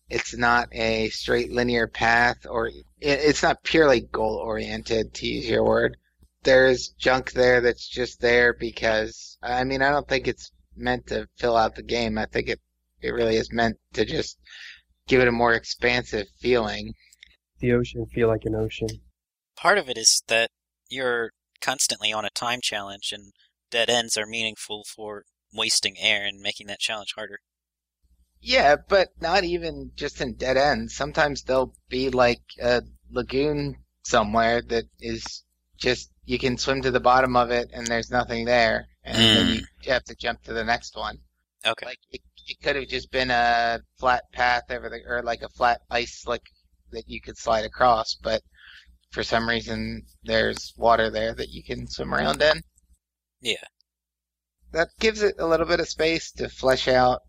[0.09, 5.63] it's not a straight linear path, or it's not purely goal oriented, to use your
[5.63, 5.95] word.
[6.43, 11.27] There's junk there that's just there because, I mean, I don't think it's meant to
[11.37, 12.17] fill out the game.
[12.17, 12.59] I think it,
[13.01, 14.37] it really is meant to just
[15.07, 16.93] give it a more expansive feeling.
[17.59, 18.89] The ocean feel like an ocean.
[19.55, 20.49] Part of it is that
[20.89, 21.31] you're
[21.61, 23.33] constantly on a time challenge, and
[23.71, 27.39] dead ends are meaningful for wasting air and making that challenge harder.
[28.41, 30.95] Yeah, but not even just in dead ends.
[30.95, 35.43] Sometimes there'll be like a lagoon somewhere that is
[35.77, 39.47] just you can swim to the bottom of it and there's nothing there, and then
[39.57, 39.63] Mm.
[39.83, 41.17] you have to jump to the next one.
[41.65, 41.85] Okay.
[41.85, 45.49] Like it, it could have just been a flat path over the or like a
[45.49, 46.41] flat ice slick
[46.91, 48.41] that you could slide across, but
[49.11, 52.61] for some reason there's water there that you can swim around in.
[53.41, 53.63] Yeah.
[54.71, 57.21] That gives it a little bit of space to flesh out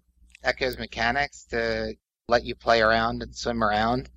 [0.43, 1.95] Ecco's mechanics to
[2.29, 4.09] let you play around and swim around.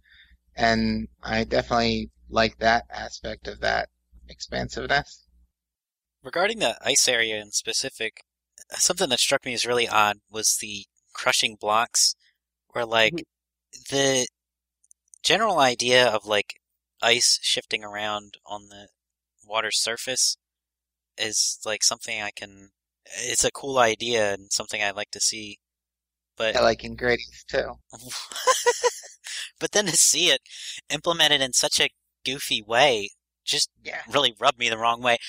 [0.56, 3.90] And I definitely like that aspect of that
[4.30, 5.27] expansiveness.
[6.28, 8.26] Regarding the ice area in specific,
[8.72, 12.16] something that struck me as really odd was the crushing blocks,
[12.74, 13.96] where like mm-hmm.
[13.96, 14.28] the
[15.24, 16.56] general idea of like
[17.02, 18.90] ice shifting around on the
[19.48, 20.36] water's surface
[21.18, 22.72] is like something I can.
[23.20, 25.60] It's a cool idea and something I'd like to see,
[26.36, 26.98] but I like in
[27.48, 27.76] too.
[29.62, 30.42] but then to see it
[30.90, 31.88] implemented in such a
[32.26, 33.12] goofy way
[33.46, 34.02] just Yeah.
[34.10, 35.20] really rubbed me the wrong way.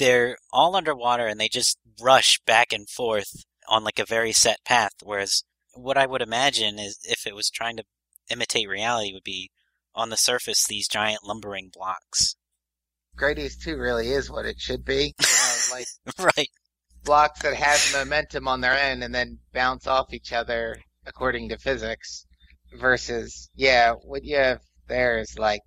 [0.00, 4.64] They're all underwater and they just rush back and forth on like a very set
[4.64, 4.92] path.
[5.02, 7.84] Whereas what I would imagine is if it was trying to
[8.30, 9.50] imitate reality would be
[9.94, 12.34] on the surface these giant lumbering blocks.
[13.14, 15.14] Gradius 2 really is what it should be.
[15.20, 15.86] Know, like
[16.18, 16.48] right.
[17.04, 21.58] blocks that have momentum on their end and then bounce off each other according to
[21.58, 22.24] physics.
[22.78, 25.60] Versus, yeah, what you have there is like,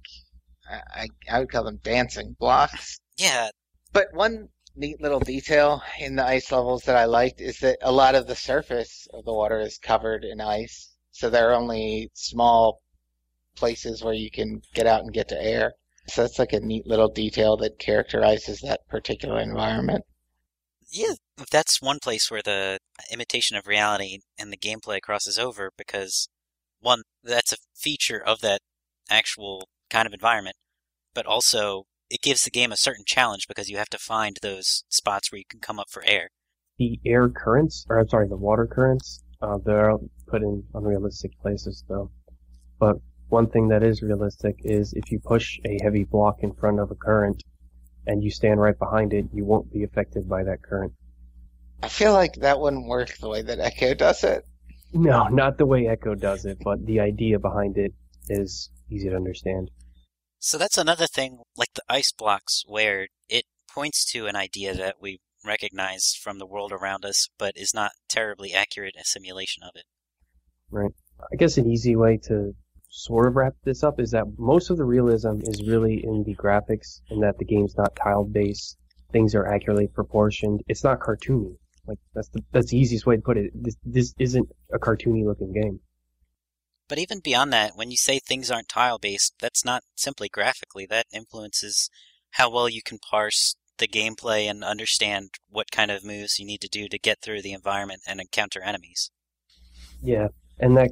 [0.67, 2.97] I I would call them dancing blocks.
[3.17, 3.49] Yeah.
[3.93, 7.91] But one neat little detail in the ice levels that I liked is that a
[7.91, 10.95] lot of the surface of the water is covered in ice.
[11.11, 12.81] So there are only small
[13.55, 15.73] places where you can get out and get to air.
[16.07, 20.03] So that's like a neat little detail that characterizes that particular environment.
[20.91, 21.13] Yeah.
[21.51, 22.79] That's one place where the
[23.11, 26.29] imitation of reality and the gameplay crosses over because
[26.79, 28.61] one, that's a feature of that
[29.09, 30.55] actual kind of environment,
[31.13, 34.83] but also it gives the game a certain challenge because you have to find those
[34.89, 36.29] spots where you can come up for air.
[36.77, 39.93] The air currents, or I'm sorry, the water currents, uh, they're
[40.27, 42.11] put in unrealistic places though.
[42.79, 42.97] But
[43.29, 46.91] one thing that is realistic is if you push a heavy block in front of
[46.91, 47.43] a current,
[48.05, 50.93] and you stand right behind it, you won't be affected by that current.
[51.81, 54.45] I feel like that wouldn't work the way that Ecco does it.
[54.93, 57.93] No, not the way Ecco does it, but the idea behind it
[58.29, 59.71] is easy to understand.
[60.45, 64.97] So that's another thing, like the ice blocks, where it points to an idea that
[64.99, 69.71] we recognize from the world around us, but is not terribly accurate a simulation of
[69.75, 69.85] it.
[70.69, 70.91] Right.
[71.31, 72.51] I guess an easy way to
[72.89, 76.35] sort of wrap this up is that most of the realism is really in the
[76.35, 78.77] graphics and that the game's not tile based.
[79.13, 80.59] Things are accurately proportioned.
[80.67, 81.55] It's not cartoony.
[81.87, 83.51] Like that's the that's the easiest way to put it.
[83.55, 85.79] This this isn't a cartoony looking game.
[86.87, 90.85] But even beyond that, when you say things aren't tile based, that's not simply graphically.
[90.85, 91.89] That influences
[92.31, 96.61] how well you can parse the gameplay and understand what kind of moves you need
[96.61, 99.11] to do to get through the environment and encounter enemies.
[100.01, 100.27] Yeah,
[100.59, 100.91] and that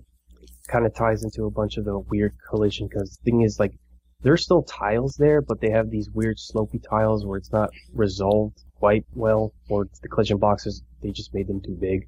[0.67, 3.73] kind of ties into a bunch of the weird collision because the thing is like
[4.21, 8.63] there's still tiles there, but they have these weird slopey tiles where it's not resolved
[8.75, 12.08] quite well, or the collision boxes they just made them too big.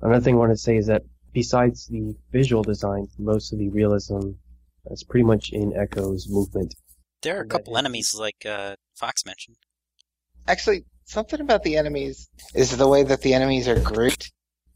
[0.00, 3.68] Another thing I want to say is that besides the visual design, most of the
[3.68, 4.30] realism
[4.90, 6.74] is pretty much in Ecco's movement.
[7.22, 9.56] There are a couple is- enemies like uh, Fox mentioned.
[10.46, 14.32] Actually, something about the enemies is the way that the enemies are grouped.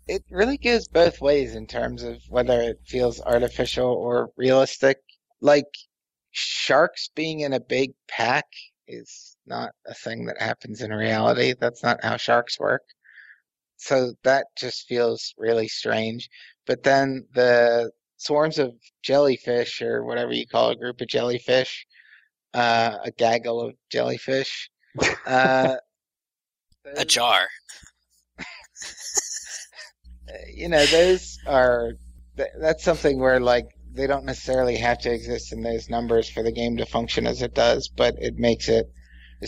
[0.08, 4.98] It really goes both ways in terms of whether it feels artificial or realistic.
[5.40, 5.68] Like
[6.32, 8.46] sharks being in a big pack
[8.88, 11.54] is not a thing that happens in reality.
[11.58, 12.82] That's not how sharks work.
[13.82, 16.30] So that just feels really strange.
[16.66, 21.84] But then the swarms of jellyfish or whatever you call a group of jellyfish,
[22.54, 24.70] uh, a gaggle of jellyfish,
[25.26, 25.76] uh,
[26.96, 27.46] A jar.
[30.54, 31.92] you know, those are
[32.36, 36.42] th- that's something where like they don't necessarily have to exist in those numbers for
[36.42, 38.86] the game to function as it does, but it makes it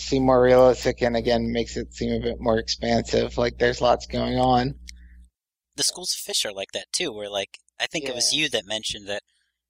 [0.01, 3.37] seem more realistic and again makes it seem a bit more expansive.
[3.37, 4.75] Like there's lots going on.
[5.77, 8.49] The schools of fish are like that too, where like I think it was you
[8.51, 9.23] that mentioned that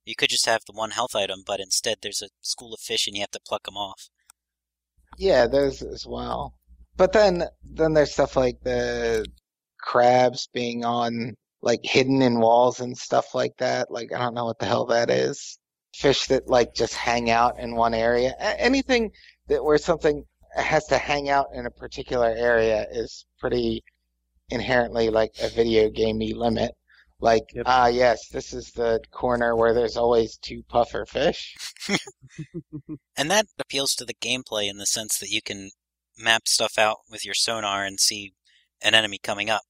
[0.04, 3.06] you could just have the one health item, but instead there's a school of fish
[3.06, 4.08] and you have to pluck them off.
[5.16, 6.54] Yeah, those as well.
[6.96, 9.26] But then then there's stuff like the
[9.80, 13.90] crabs being on like hidden in walls and stuff like that.
[13.90, 15.58] Like I don't know what the hell that is.
[15.94, 18.34] Fish that like just hang out in one area.
[18.40, 19.10] Anything
[19.48, 20.24] that where something
[20.56, 23.82] has to hang out in a particular area is pretty
[24.50, 26.72] inherently like a video gamey limit.
[27.20, 27.64] Like Yep.
[27.66, 31.54] ah yes, this is the corner where there's always two puffer fish.
[33.16, 35.70] And that appeals to the gameplay in the sense that you can
[36.18, 38.34] map stuff out with your sonar and see
[38.82, 39.62] an enemy coming up.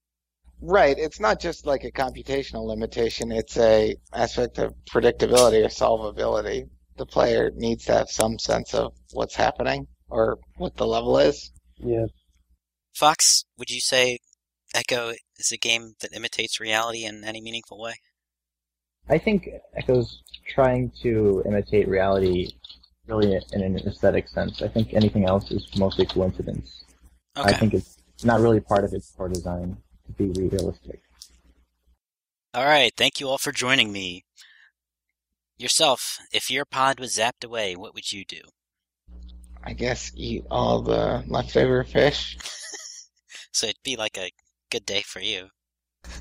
[0.61, 0.97] Right.
[0.99, 3.33] It's not just like a computational limitation.
[3.33, 6.69] It's a aspect of predictability or solvability.
[6.97, 11.51] The player needs to have some sense of what's happening or what the level is.
[11.79, 12.07] Yeah,
[12.95, 14.19] Fox, would you say
[14.75, 17.95] Ecco is a game that imitates reality in any meaningful way?
[19.09, 22.53] I think Ecco's trying to imitate reality
[23.07, 24.63] really in an aesthetic sense.
[24.63, 26.85] I think anything else is mostly coincidence.
[27.37, 27.51] Okay.
[27.51, 29.83] I think it's not really part of its core design to
[30.17, 31.01] be realistic.
[32.53, 32.93] All right.
[32.97, 34.25] Thank you all for joining me.
[35.57, 38.41] Yourself, if your pod was zapped away, what would you do?
[39.63, 42.37] I guess eat all the leftover fish.
[43.55, 44.33] So it'd be like a
[44.69, 45.47] good day for you.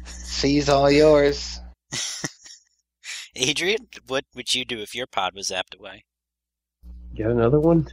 [0.06, 1.60] Seize all yours.
[3.36, 6.06] Adrian, what would you do if your pod was zapped away?
[7.15, 7.88] get another one.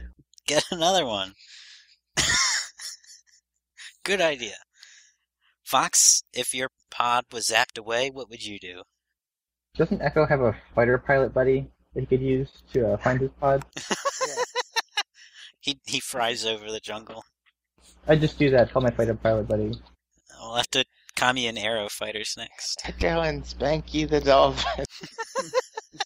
[0.45, 1.33] Get another one.
[4.03, 4.55] Good idea.
[5.71, 8.81] Fox, if your pod was zapped away, what would you do?
[9.77, 13.31] Doesn't Ecco have a fighter pilot buddy that he could use to uh, find his
[13.39, 13.63] pod?
[15.61, 17.23] He he fries over the jungle.
[18.07, 18.73] I'd just do that.
[18.73, 19.71] Call my fighter pilot buddy.
[20.39, 20.83] We'll have to
[21.15, 22.81] Kami and Arrow fighters next.
[22.85, 24.85] Ecco and Spanky the dolphin.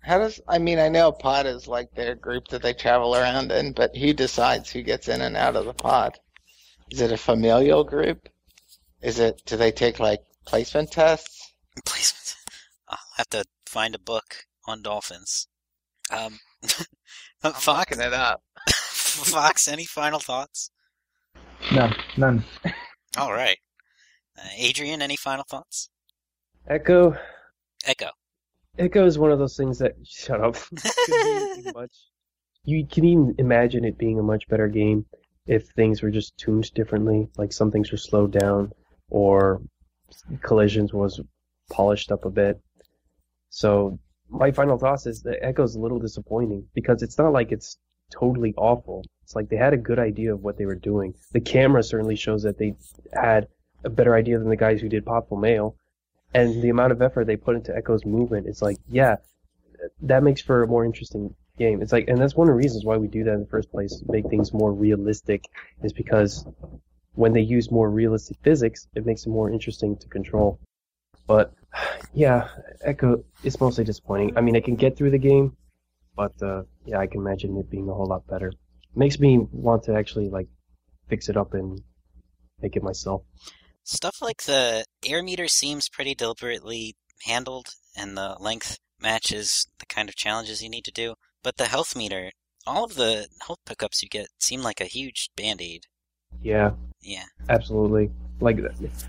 [0.00, 3.14] How does I mean I know a pod is like their group that they travel
[3.14, 6.18] around in, but who decides who gets in and out of the pod?
[6.92, 8.28] Is it a familial group?
[9.00, 11.54] Is it do they take like placement tests?
[11.86, 12.36] Placement.
[12.86, 15.48] I'll have to find a book on dolphins.
[16.10, 16.38] Um,
[17.42, 18.42] I'm Fox, looking it up.
[18.68, 20.70] Fox, any final thoughts?
[21.72, 22.44] No, none.
[23.16, 23.56] All right.
[24.38, 25.88] Uh, Adrian, any final thoughts?
[26.70, 27.18] Ecco.
[27.86, 28.10] Ecco.
[28.78, 30.56] Ecco is one of those things that shut up.
[30.76, 31.92] Could be much.
[32.66, 35.06] You can even imagine it being a much better game
[35.46, 38.72] if things were just tuned differently, like some things were slowed down
[39.10, 39.60] or
[40.42, 41.20] collisions was
[41.70, 42.60] polished up a bit.
[43.50, 47.76] So my final thoughts is that Ecco's a little disappointing because it's not like it's
[48.10, 49.04] totally awful.
[49.24, 51.14] It's like they had a good idea of what they were doing.
[51.32, 52.74] The camera certainly shows that they
[53.12, 53.48] had
[53.84, 55.76] a better idea than the guys who did Popsicle Mail.
[56.34, 59.16] And the amount of effort they put into Ecco's movement, it's like, yeah,
[60.00, 61.82] that makes for a more interesting game.
[61.82, 63.70] It's like, and that's one of the reasons why we do that in the first
[63.70, 65.44] place, make things more realistic,
[65.82, 66.46] is because
[67.14, 70.58] when they use more realistic physics, it makes it more interesting to control.
[71.26, 71.52] But
[72.14, 72.48] yeah,
[72.86, 74.36] Ecco is mostly disappointing.
[74.36, 75.56] I mean, I can get through the game,
[76.16, 78.52] but uh, yeah, I can imagine it being a whole lot better.
[78.94, 80.48] makes me want to actually like
[81.08, 81.80] fix it up and
[82.60, 83.22] make it myself.
[83.84, 86.94] Stuff like the air meter seems pretty deliberately
[87.24, 91.14] handled, and the length matches the kind of challenges you need to do.
[91.42, 92.30] But the health meter,
[92.66, 95.86] all of the health pickups you get seem like a huge band aid.
[96.42, 97.24] Yeah, Yeah.
[97.48, 98.10] absolutely.
[98.40, 98.60] Like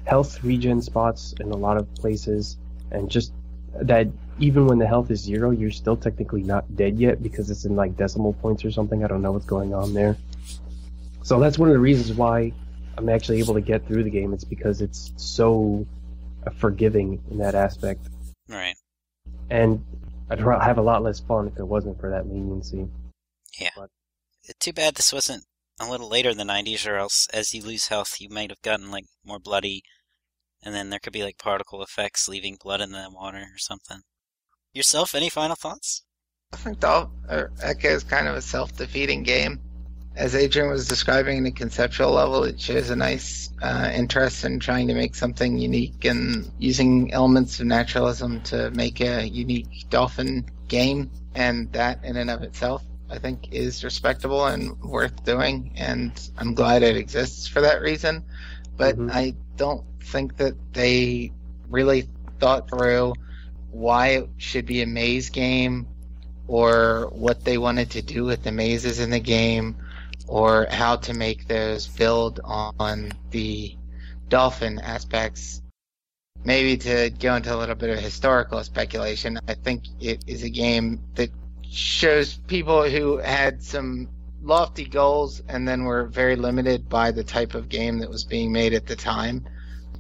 [0.05, 2.57] health regen spots in a lot of places,
[2.91, 3.33] and just
[3.81, 4.07] that
[4.39, 7.75] even when the health is zero, you're still technically not dead yet because it's in
[7.75, 9.03] like decimal points or something.
[9.03, 10.17] I don't know what's going on there.
[11.23, 12.51] So that's one of the reasons why
[12.97, 14.33] I'm actually able to get through the game.
[14.33, 15.87] It's because it's so
[16.57, 18.07] forgiving in that aspect.
[18.47, 18.75] Right.
[19.49, 19.83] And
[20.39, 22.87] I'd have a lot less fun if it wasn't for that leniency.
[23.59, 23.69] Yeah.
[23.75, 23.89] But,
[24.59, 25.45] Too bad this wasn't
[25.79, 28.61] a little later in the 90s, or else as you lose health, you might have
[28.61, 29.83] gotten like more bloody,
[30.61, 34.01] and then there could be like particle effects leaving blood in the water or something.
[34.73, 36.03] Yourself, any final thoughts?
[36.51, 39.59] I think Dolph or Eka is kind of a self-defeating game.
[40.15, 44.59] As Adrian was describing in a conceptual level, it shows a nice uh, interest in
[44.59, 50.45] trying to make something unique and using elements of naturalism to make a unique dolphin
[50.67, 51.09] game.
[51.33, 55.73] And that, in and of itself, I think is respectable and worth doing.
[55.77, 58.23] And I'm glad it exists for that reason.
[58.77, 59.11] But Mhm.
[59.11, 61.31] I don't think that they
[61.69, 62.07] really
[62.39, 63.13] thought through
[63.71, 65.87] why it should be a maze game
[66.47, 69.75] or what they wanted to do with the mazes in the game
[70.33, 73.77] or how to make those build on the
[74.29, 75.61] dolphin aspects.
[76.43, 80.49] Maybe to go into a little bit of historical speculation, I think it is a
[80.49, 81.29] game that
[81.69, 84.09] shows people who had some
[84.41, 88.51] lofty goals and then were very limited by the type of game that was being
[88.51, 89.45] made at the time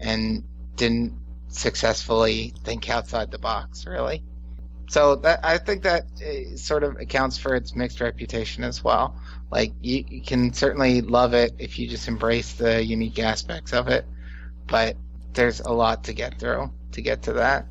[0.01, 0.43] and
[0.75, 1.13] didn't
[1.49, 4.23] successfully think outside the box, really.
[4.89, 9.15] So that I think that uh, sort of accounts for its mixed reputation as well.
[9.53, 13.87] Like you, you can certainly love it if you just embrace the unique aspects of
[13.87, 14.03] it,
[14.65, 14.97] but
[15.33, 17.67] there's a lot to get through to get to that.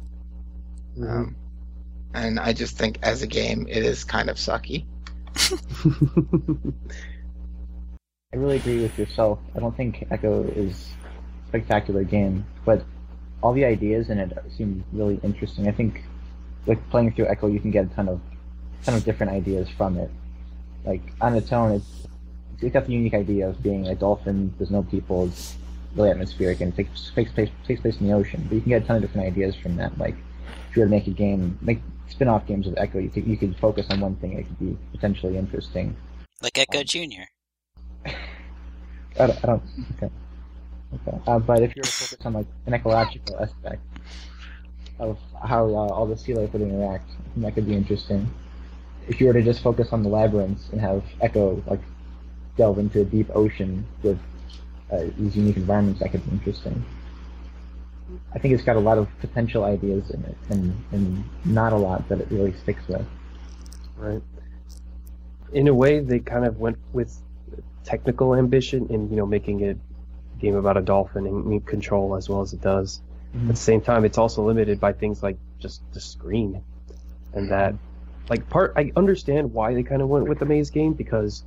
[0.97, 1.35] Um,
[2.15, 4.87] and I just think as a game, it is kind of sucky.
[8.33, 9.41] I really agree with yourself.
[9.57, 10.89] I don't think Ecco is
[11.45, 12.85] a spectacular game, but
[13.43, 15.67] all the ideas in it seem really interesting.
[15.67, 16.05] I think,
[16.65, 18.21] like playing through Ecco, you can get a ton of,
[18.85, 20.13] ton of different ideas from it.
[20.85, 22.09] Like on its own, it's
[22.61, 24.55] it's got the unique idea of being a dolphin.
[24.59, 25.27] There's no people.
[25.27, 25.57] It's
[25.95, 28.45] really atmospheric and it takes, takes place takes place in the ocean.
[28.49, 29.97] But you can get a ton of different ideas from that.
[29.99, 30.17] Like
[30.71, 33.37] if you were to make a game, make spin-off games of Ecco, you could you
[33.37, 34.33] could focus on one thing.
[34.33, 35.97] It could be potentially interesting.
[36.41, 37.25] Like Ecco Jr.
[39.19, 39.45] I don't.
[39.45, 39.63] I don't
[39.97, 40.11] okay.
[40.95, 41.19] Okay.
[41.27, 43.83] Uh, but if you were to focus on like an ecological aspect
[44.99, 48.29] of how uh, all the sea life would interact, that could be interesting.
[49.09, 51.81] If you were to just focus on the labyrinths and have Ecco like
[52.57, 54.19] delve into a deep ocean with
[54.91, 56.85] uh, these unique environments, that could be interesting.
[58.35, 61.77] I think it's got a lot of potential ideas in it, and, and not a
[61.77, 63.07] lot that it really sticks with.
[63.97, 64.23] Right.
[65.53, 67.15] In a way, they kind of went with
[67.85, 69.77] technical ambition in you know making it
[70.37, 73.01] a game about a dolphin and control as well as it does.
[73.35, 76.63] At the same time, it's also limited by things like just the screen,
[77.33, 77.75] and that
[78.29, 78.75] like part.
[78.77, 81.45] I understand why they kind of went with the maze game because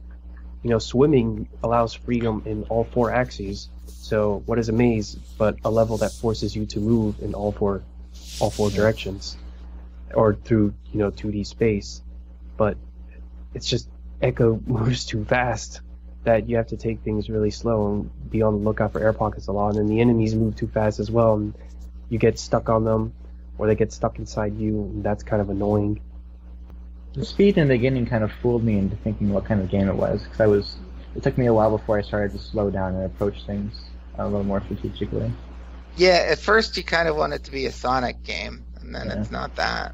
[0.64, 3.70] you know swimming allows freedom in all four axes.
[3.88, 7.52] So what is a maze but a level that forces you to move in all
[7.52, 7.84] four
[8.40, 9.38] all four directions,
[10.14, 12.02] or through you know 2D space?
[12.58, 12.78] But
[13.54, 13.90] it's just
[14.22, 15.82] Ecco moves too fast
[16.26, 19.14] that you have to take things really slow and be on the lookout for air
[19.14, 19.70] pockets a lot.
[19.70, 21.54] And then the enemies move too fast as well, and
[22.10, 23.14] you get stuck on them,
[23.58, 26.02] or they get stuck inside you, and that's kind of annoying.
[27.16, 29.88] The speed in the beginning kind of fooled me into thinking what kind of game
[29.88, 30.76] it was, because I was.
[31.16, 33.74] It took me a while before I started to slow down and approach things
[34.18, 35.32] a little more strategically.
[35.96, 39.08] Yeah, at first you kind of want it to be a Sonic game, and then
[39.08, 39.22] Yeah.
[39.22, 39.94] it's not that.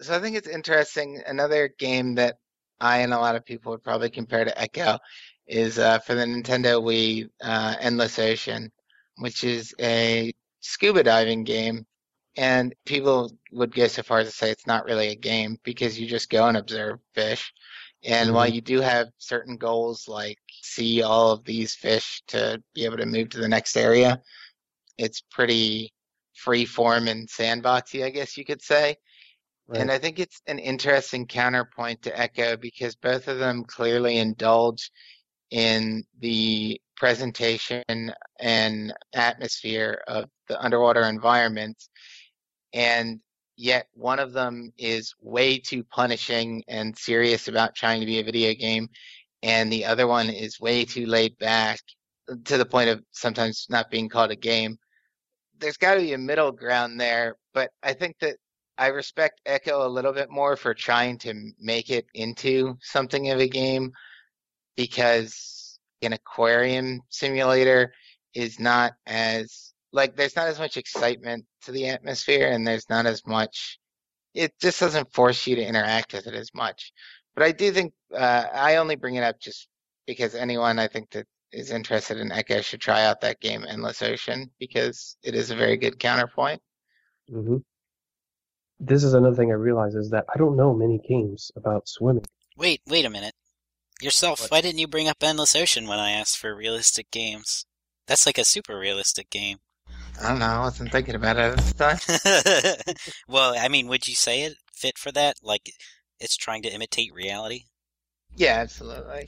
[0.00, 1.20] So I think it's interesting.
[1.26, 2.38] Another game that
[2.80, 4.98] I and a lot of people would probably compare to Ecco
[5.48, 8.70] is uh, for the Nintendo Wii uh, Endless Ocean,
[9.16, 11.84] which is a scuba diving game.
[12.36, 15.98] And people would go so far as to say it's not really a game because
[15.98, 17.52] you just go and observe fish
[18.04, 18.34] And Mhm.
[18.34, 22.98] while you do have certain goals like see all of these fish to be able
[22.98, 24.20] to move to the next area,
[24.98, 25.92] it's pretty
[26.34, 28.96] free form and sandboxy, I guess you could say.
[29.74, 34.90] And I think it's an interesting counterpoint to Ecco because both of them clearly indulge
[35.50, 37.82] in the presentation
[38.40, 41.88] and atmosphere of the underwater environments.
[42.74, 43.20] And
[43.56, 48.24] yet one of them is way too punishing and serious about trying to be a
[48.24, 48.88] video game.
[49.42, 51.78] And the other one is way too laid back
[52.44, 54.76] to the point of sometimes not being called a game.
[55.58, 58.36] There's got to be a middle ground there, but I think that
[58.76, 63.38] I respect Ecco a little bit more for trying to make it into something of
[63.38, 63.92] a game
[64.76, 67.92] because an aquarium simulator
[68.34, 73.06] is not as like there's not as much excitement to the atmosphere and there's not
[73.06, 73.78] as much
[74.34, 76.92] it just doesn't force you to interact with it as much.
[77.34, 79.68] But I do think uh, I only bring it up just
[80.06, 84.02] because anyone I think that is interested in Ecco should try out that game Endless
[84.02, 86.60] Ocean because it is a very good counterpoint.
[87.30, 87.58] hmm
[88.80, 92.24] This is another thing I realize is that I don't know many games about swimming.
[92.56, 93.34] Wait, wait a minute.
[94.00, 94.50] Yourself, What?
[94.50, 97.66] why didn't you bring up Endless Ocean when I asked for realistic games?
[98.06, 99.58] That's like a super realistic game.
[100.24, 100.46] I don't know.
[100.46, 102.96] I wasn't thinking about it at the time.
[103.28, 105.36] well, I mean, would you say it fit for that?
[105.42, 105.72] Like,
[106.20, 107.64] it's trying to imitate reality?
[108.36, 109.26] Yeah, absolutely.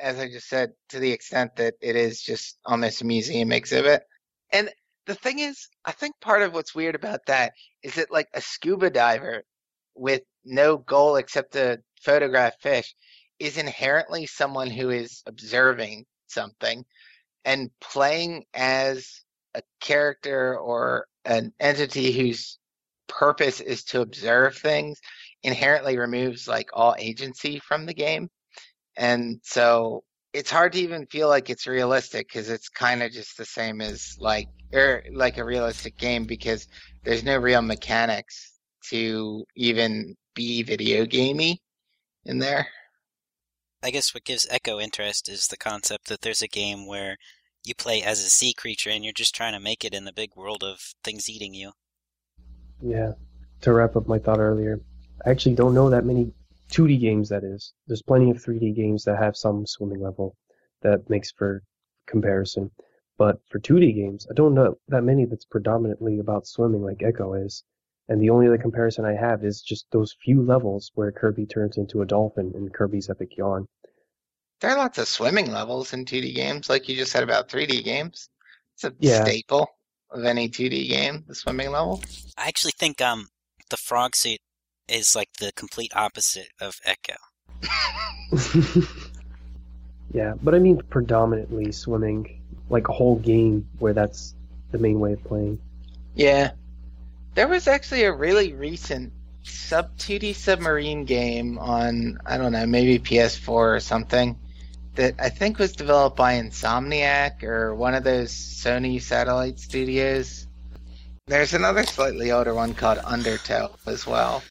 [0.00, 4.02] As I just said, to the extent that it is just almost a museum exhibit.
[4.52, 4.70] And
[5.06, 8.40] the thing is, I think part of what's weird about that is that like a
[8.40, 9.42] scuba diver
[9.94, 12.94] with no goal except to photograph fish
[13.38, 16.84] is inherently someone who is observing something
[17.44, 19.22] and playing as
[19.54, 22.58] a character or an entity whose
[23.08, 25.00] purpose is to observe things
[25.42, 28.28] inherently removes like all agency from the game.
[28.96, 33.36] And so it's hard to even feel like it's realistic because it's kind of just
[33.36, 36.68] the same as like or like a realistic game because
[37.04, 38.58] there's no real mechanics
[38.90, 41.60] to even be video gamey
[42.24, 42.68] in there.
[43.82, 47.16] I guess what gives Ecco interest is the concept that there's a game where
[47.64, 50.12] you play as a sea creature and you're just trying to make it in the
[50.12, 51.72] big world of things eating you.
[52.82, 53.12] Yeah.
[53.62, 54.80] To wrap up my thought earlier,
[55.26, 56.32] I actually don't know that many
[56.72, 57.74] 2D games that is.
[57.86, 60.36] There's plenty of 3D games that have some swimming level
[60.82, 61.62] that makes for
[62.06, 62.70] comparison.
[63.18, 67.34] But for 2D games, I don't know that many that's predominantly about swimming like Ecco
[67.34, 67.64] is.
[68.08, 71.76] And the only other comparison I have is just those few levels where Kirby turns
[71.76, 73.68] into a dolphin in Kirby's Epic Yarn.
[74.60, 77.82] There are lots of swimming levels in 2D games, like you just said about 3D
[77.82, 78.28] games.
[78.74, 79.24] It's a Yeah.
[79.24, 79.68] staple
[80.10, 82.02] of any 2D game, the swimming level.
[82.36, 83.28] I actually think um
[83.70, 84.40] the frog suit
[84.86, 87.16] is like the complete opposite of Ecco.
[90.12, 94.34] yeah, but I mean predominantly swimming, like a whole game where that's
[94.72, 95.58] the main way of playing.
[96.14, 96.52] Yeah.
[97.34, 102.98] There was actually a really recent sub 2D submarine game on, I don't know, maybe
[102.98, 104.36] PS4 or something
[105.00, 110.46] that I think was developed by Insomniac or one of those Sony satellite studios.
[111.26, 114.42] There's another slightly older one called Undertow as well.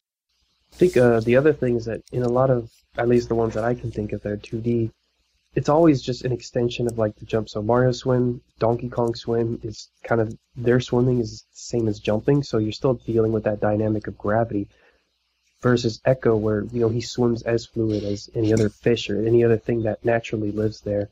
[0.72, 3.36] I think uh, the other thing is that in a lot of, at least the
[3.36, 4.90] ones that I can think of that are 2D,
[5.54, 7.48] it's always just an extension of like the jump.
[7.48, 12.00] So Mario Swim, Donkey Kong Swim is kind of their swimming is the same as
[12.00, 14.66] jumping, so you're still dealing with that dynamic of gravity.
[15.62, 19.44] Versus Ecco, where you know he swims as fluid as any other fish or any
[19.44, 21.10] other thing that naturally lives there,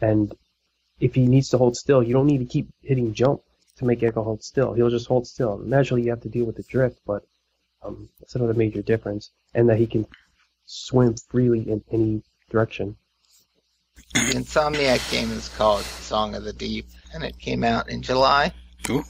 [0.00, 0.34] and
[1.00, 3.42] if he needs to hold still, you don't need to keep hitting jump
[3.76, 4.72] to make Ecco hold still.
[4.72, 5.58] He'll just hold still.
[5.58, 7.24] Naturally, you have to deal with the drift, but
[7.82, 10.06] um, that's another major difference, and that he can
[10.66, 12.96] swim freely in any direction.
[14.14, 18.52] The Insomniac game is called Song of the Deep, and it came out in July.
[18.82, 19.04] Cool.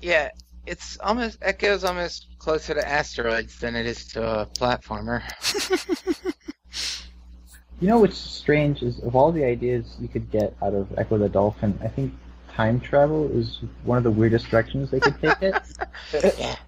[0.00, 0.30] Yeah,
[0.66, 5.22] it's almost Ecco's almost closer to asteroids than it is to a platformer.
[7.80, 11.18] You know what's strange is of all the ideas you could get out of Ecco
[11.18, 12.14] the Dolphin, I think
[12.48, 15.62] time travel is one of the weirdest directions they could take it.
[16.38, 16.56] yeah.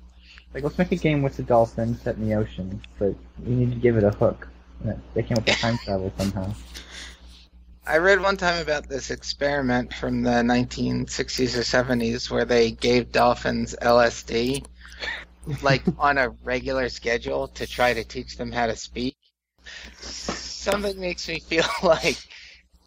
[0.54, 3.70] Like, let's make a game with the dolphin set in the ocean, but you need
[3.72, 4.48] to give it a hook.
[5.12, 6.54] They came up with time travel somehow.
[7.88, 13.12] I read one time about this experiment from the 1960s or 70s where they gave
[13.12, 14.66] dolphins LSD,
[15.62, 19.14] like on a regular schedule to try to teach them how to speak.
[20.00, 22.18] Something makes me feel like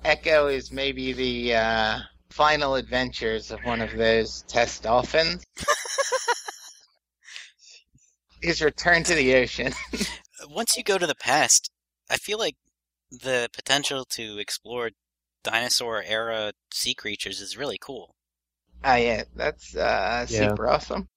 [0.04, 5.46] Ecco is maybe the uh, final adventures of one of those test dolphins.
[8.42, 9.72] His return to the ocean.
[10.50, 11.72] Once you go to the past,
[12.10, 12.58] I feel like
[13.12, 14.92] the potential to explore
[15.44, 18.16] dinosaur era sea creatures is really cool.
[18.84, 20.58] Ah, yeah, that's uh, Yeah.
[20.58, 21.08] super awesome.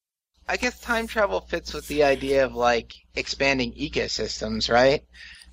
[0.49, 5.03] I guess time travel fits with the idea of like expanding ecosystems, right?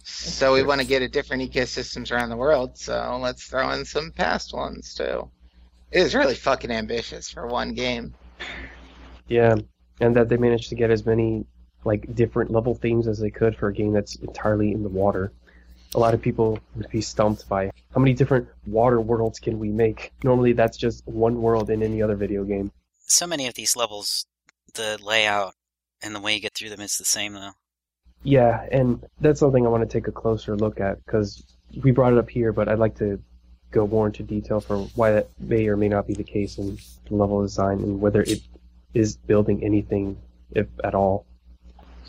[0.03, 3.85] So we want to get a different ecosystems around the world, so let's throw in
[3.85, 5.31] some past ones too.
[5.91, 8.15] It is really fucking ambitious for one game.
[9.27, 9.55] Yeah,
[10.01, 11.45] and that they managed to get as many
[11.85, 15.31] like different level themes as they could for a game that's entirely in the water.
[15.95, 19.69] A lot of people would be stumped by how many different water worlds can we
[19.69, 20.11] make.
[20.23, 22.71] Normally, that's just one world in any other video game.
[23.07, 24.25] So many of these levels,
[24.75, 25.55] the layout
[26.01, 27.51] and the way you get through them is the same though.
[28.23, 31.43] Yeah, and that's something I want to take a closer look at because
[31.83, 33.21] we brought it up here, but I'd like to
[33.71, 36.77] go more into detail for why that may or may not be the case in
[37.07, 38.41] the level design and whether it
[38.93, 40.17] is building anything,
[40.51, 41.25] if at all.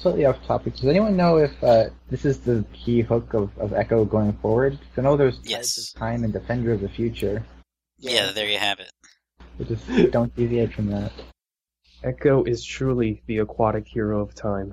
[0.00, 0.76] Slightly off topic.
[0.76, 4.78] Does anyone know if uh, this is the key hook of, of Ecco going forward?
[4.96, 5.92] I know there's Tides Yes.
[5.94, 7.44] of Time and Defender of the Future.
[7.98, 8.90] Yeah, there you have it.
[9.58, 11.12] But just don't deviate from that.
[12.02, 14.72] Ecco is truly the aquatic hero of time.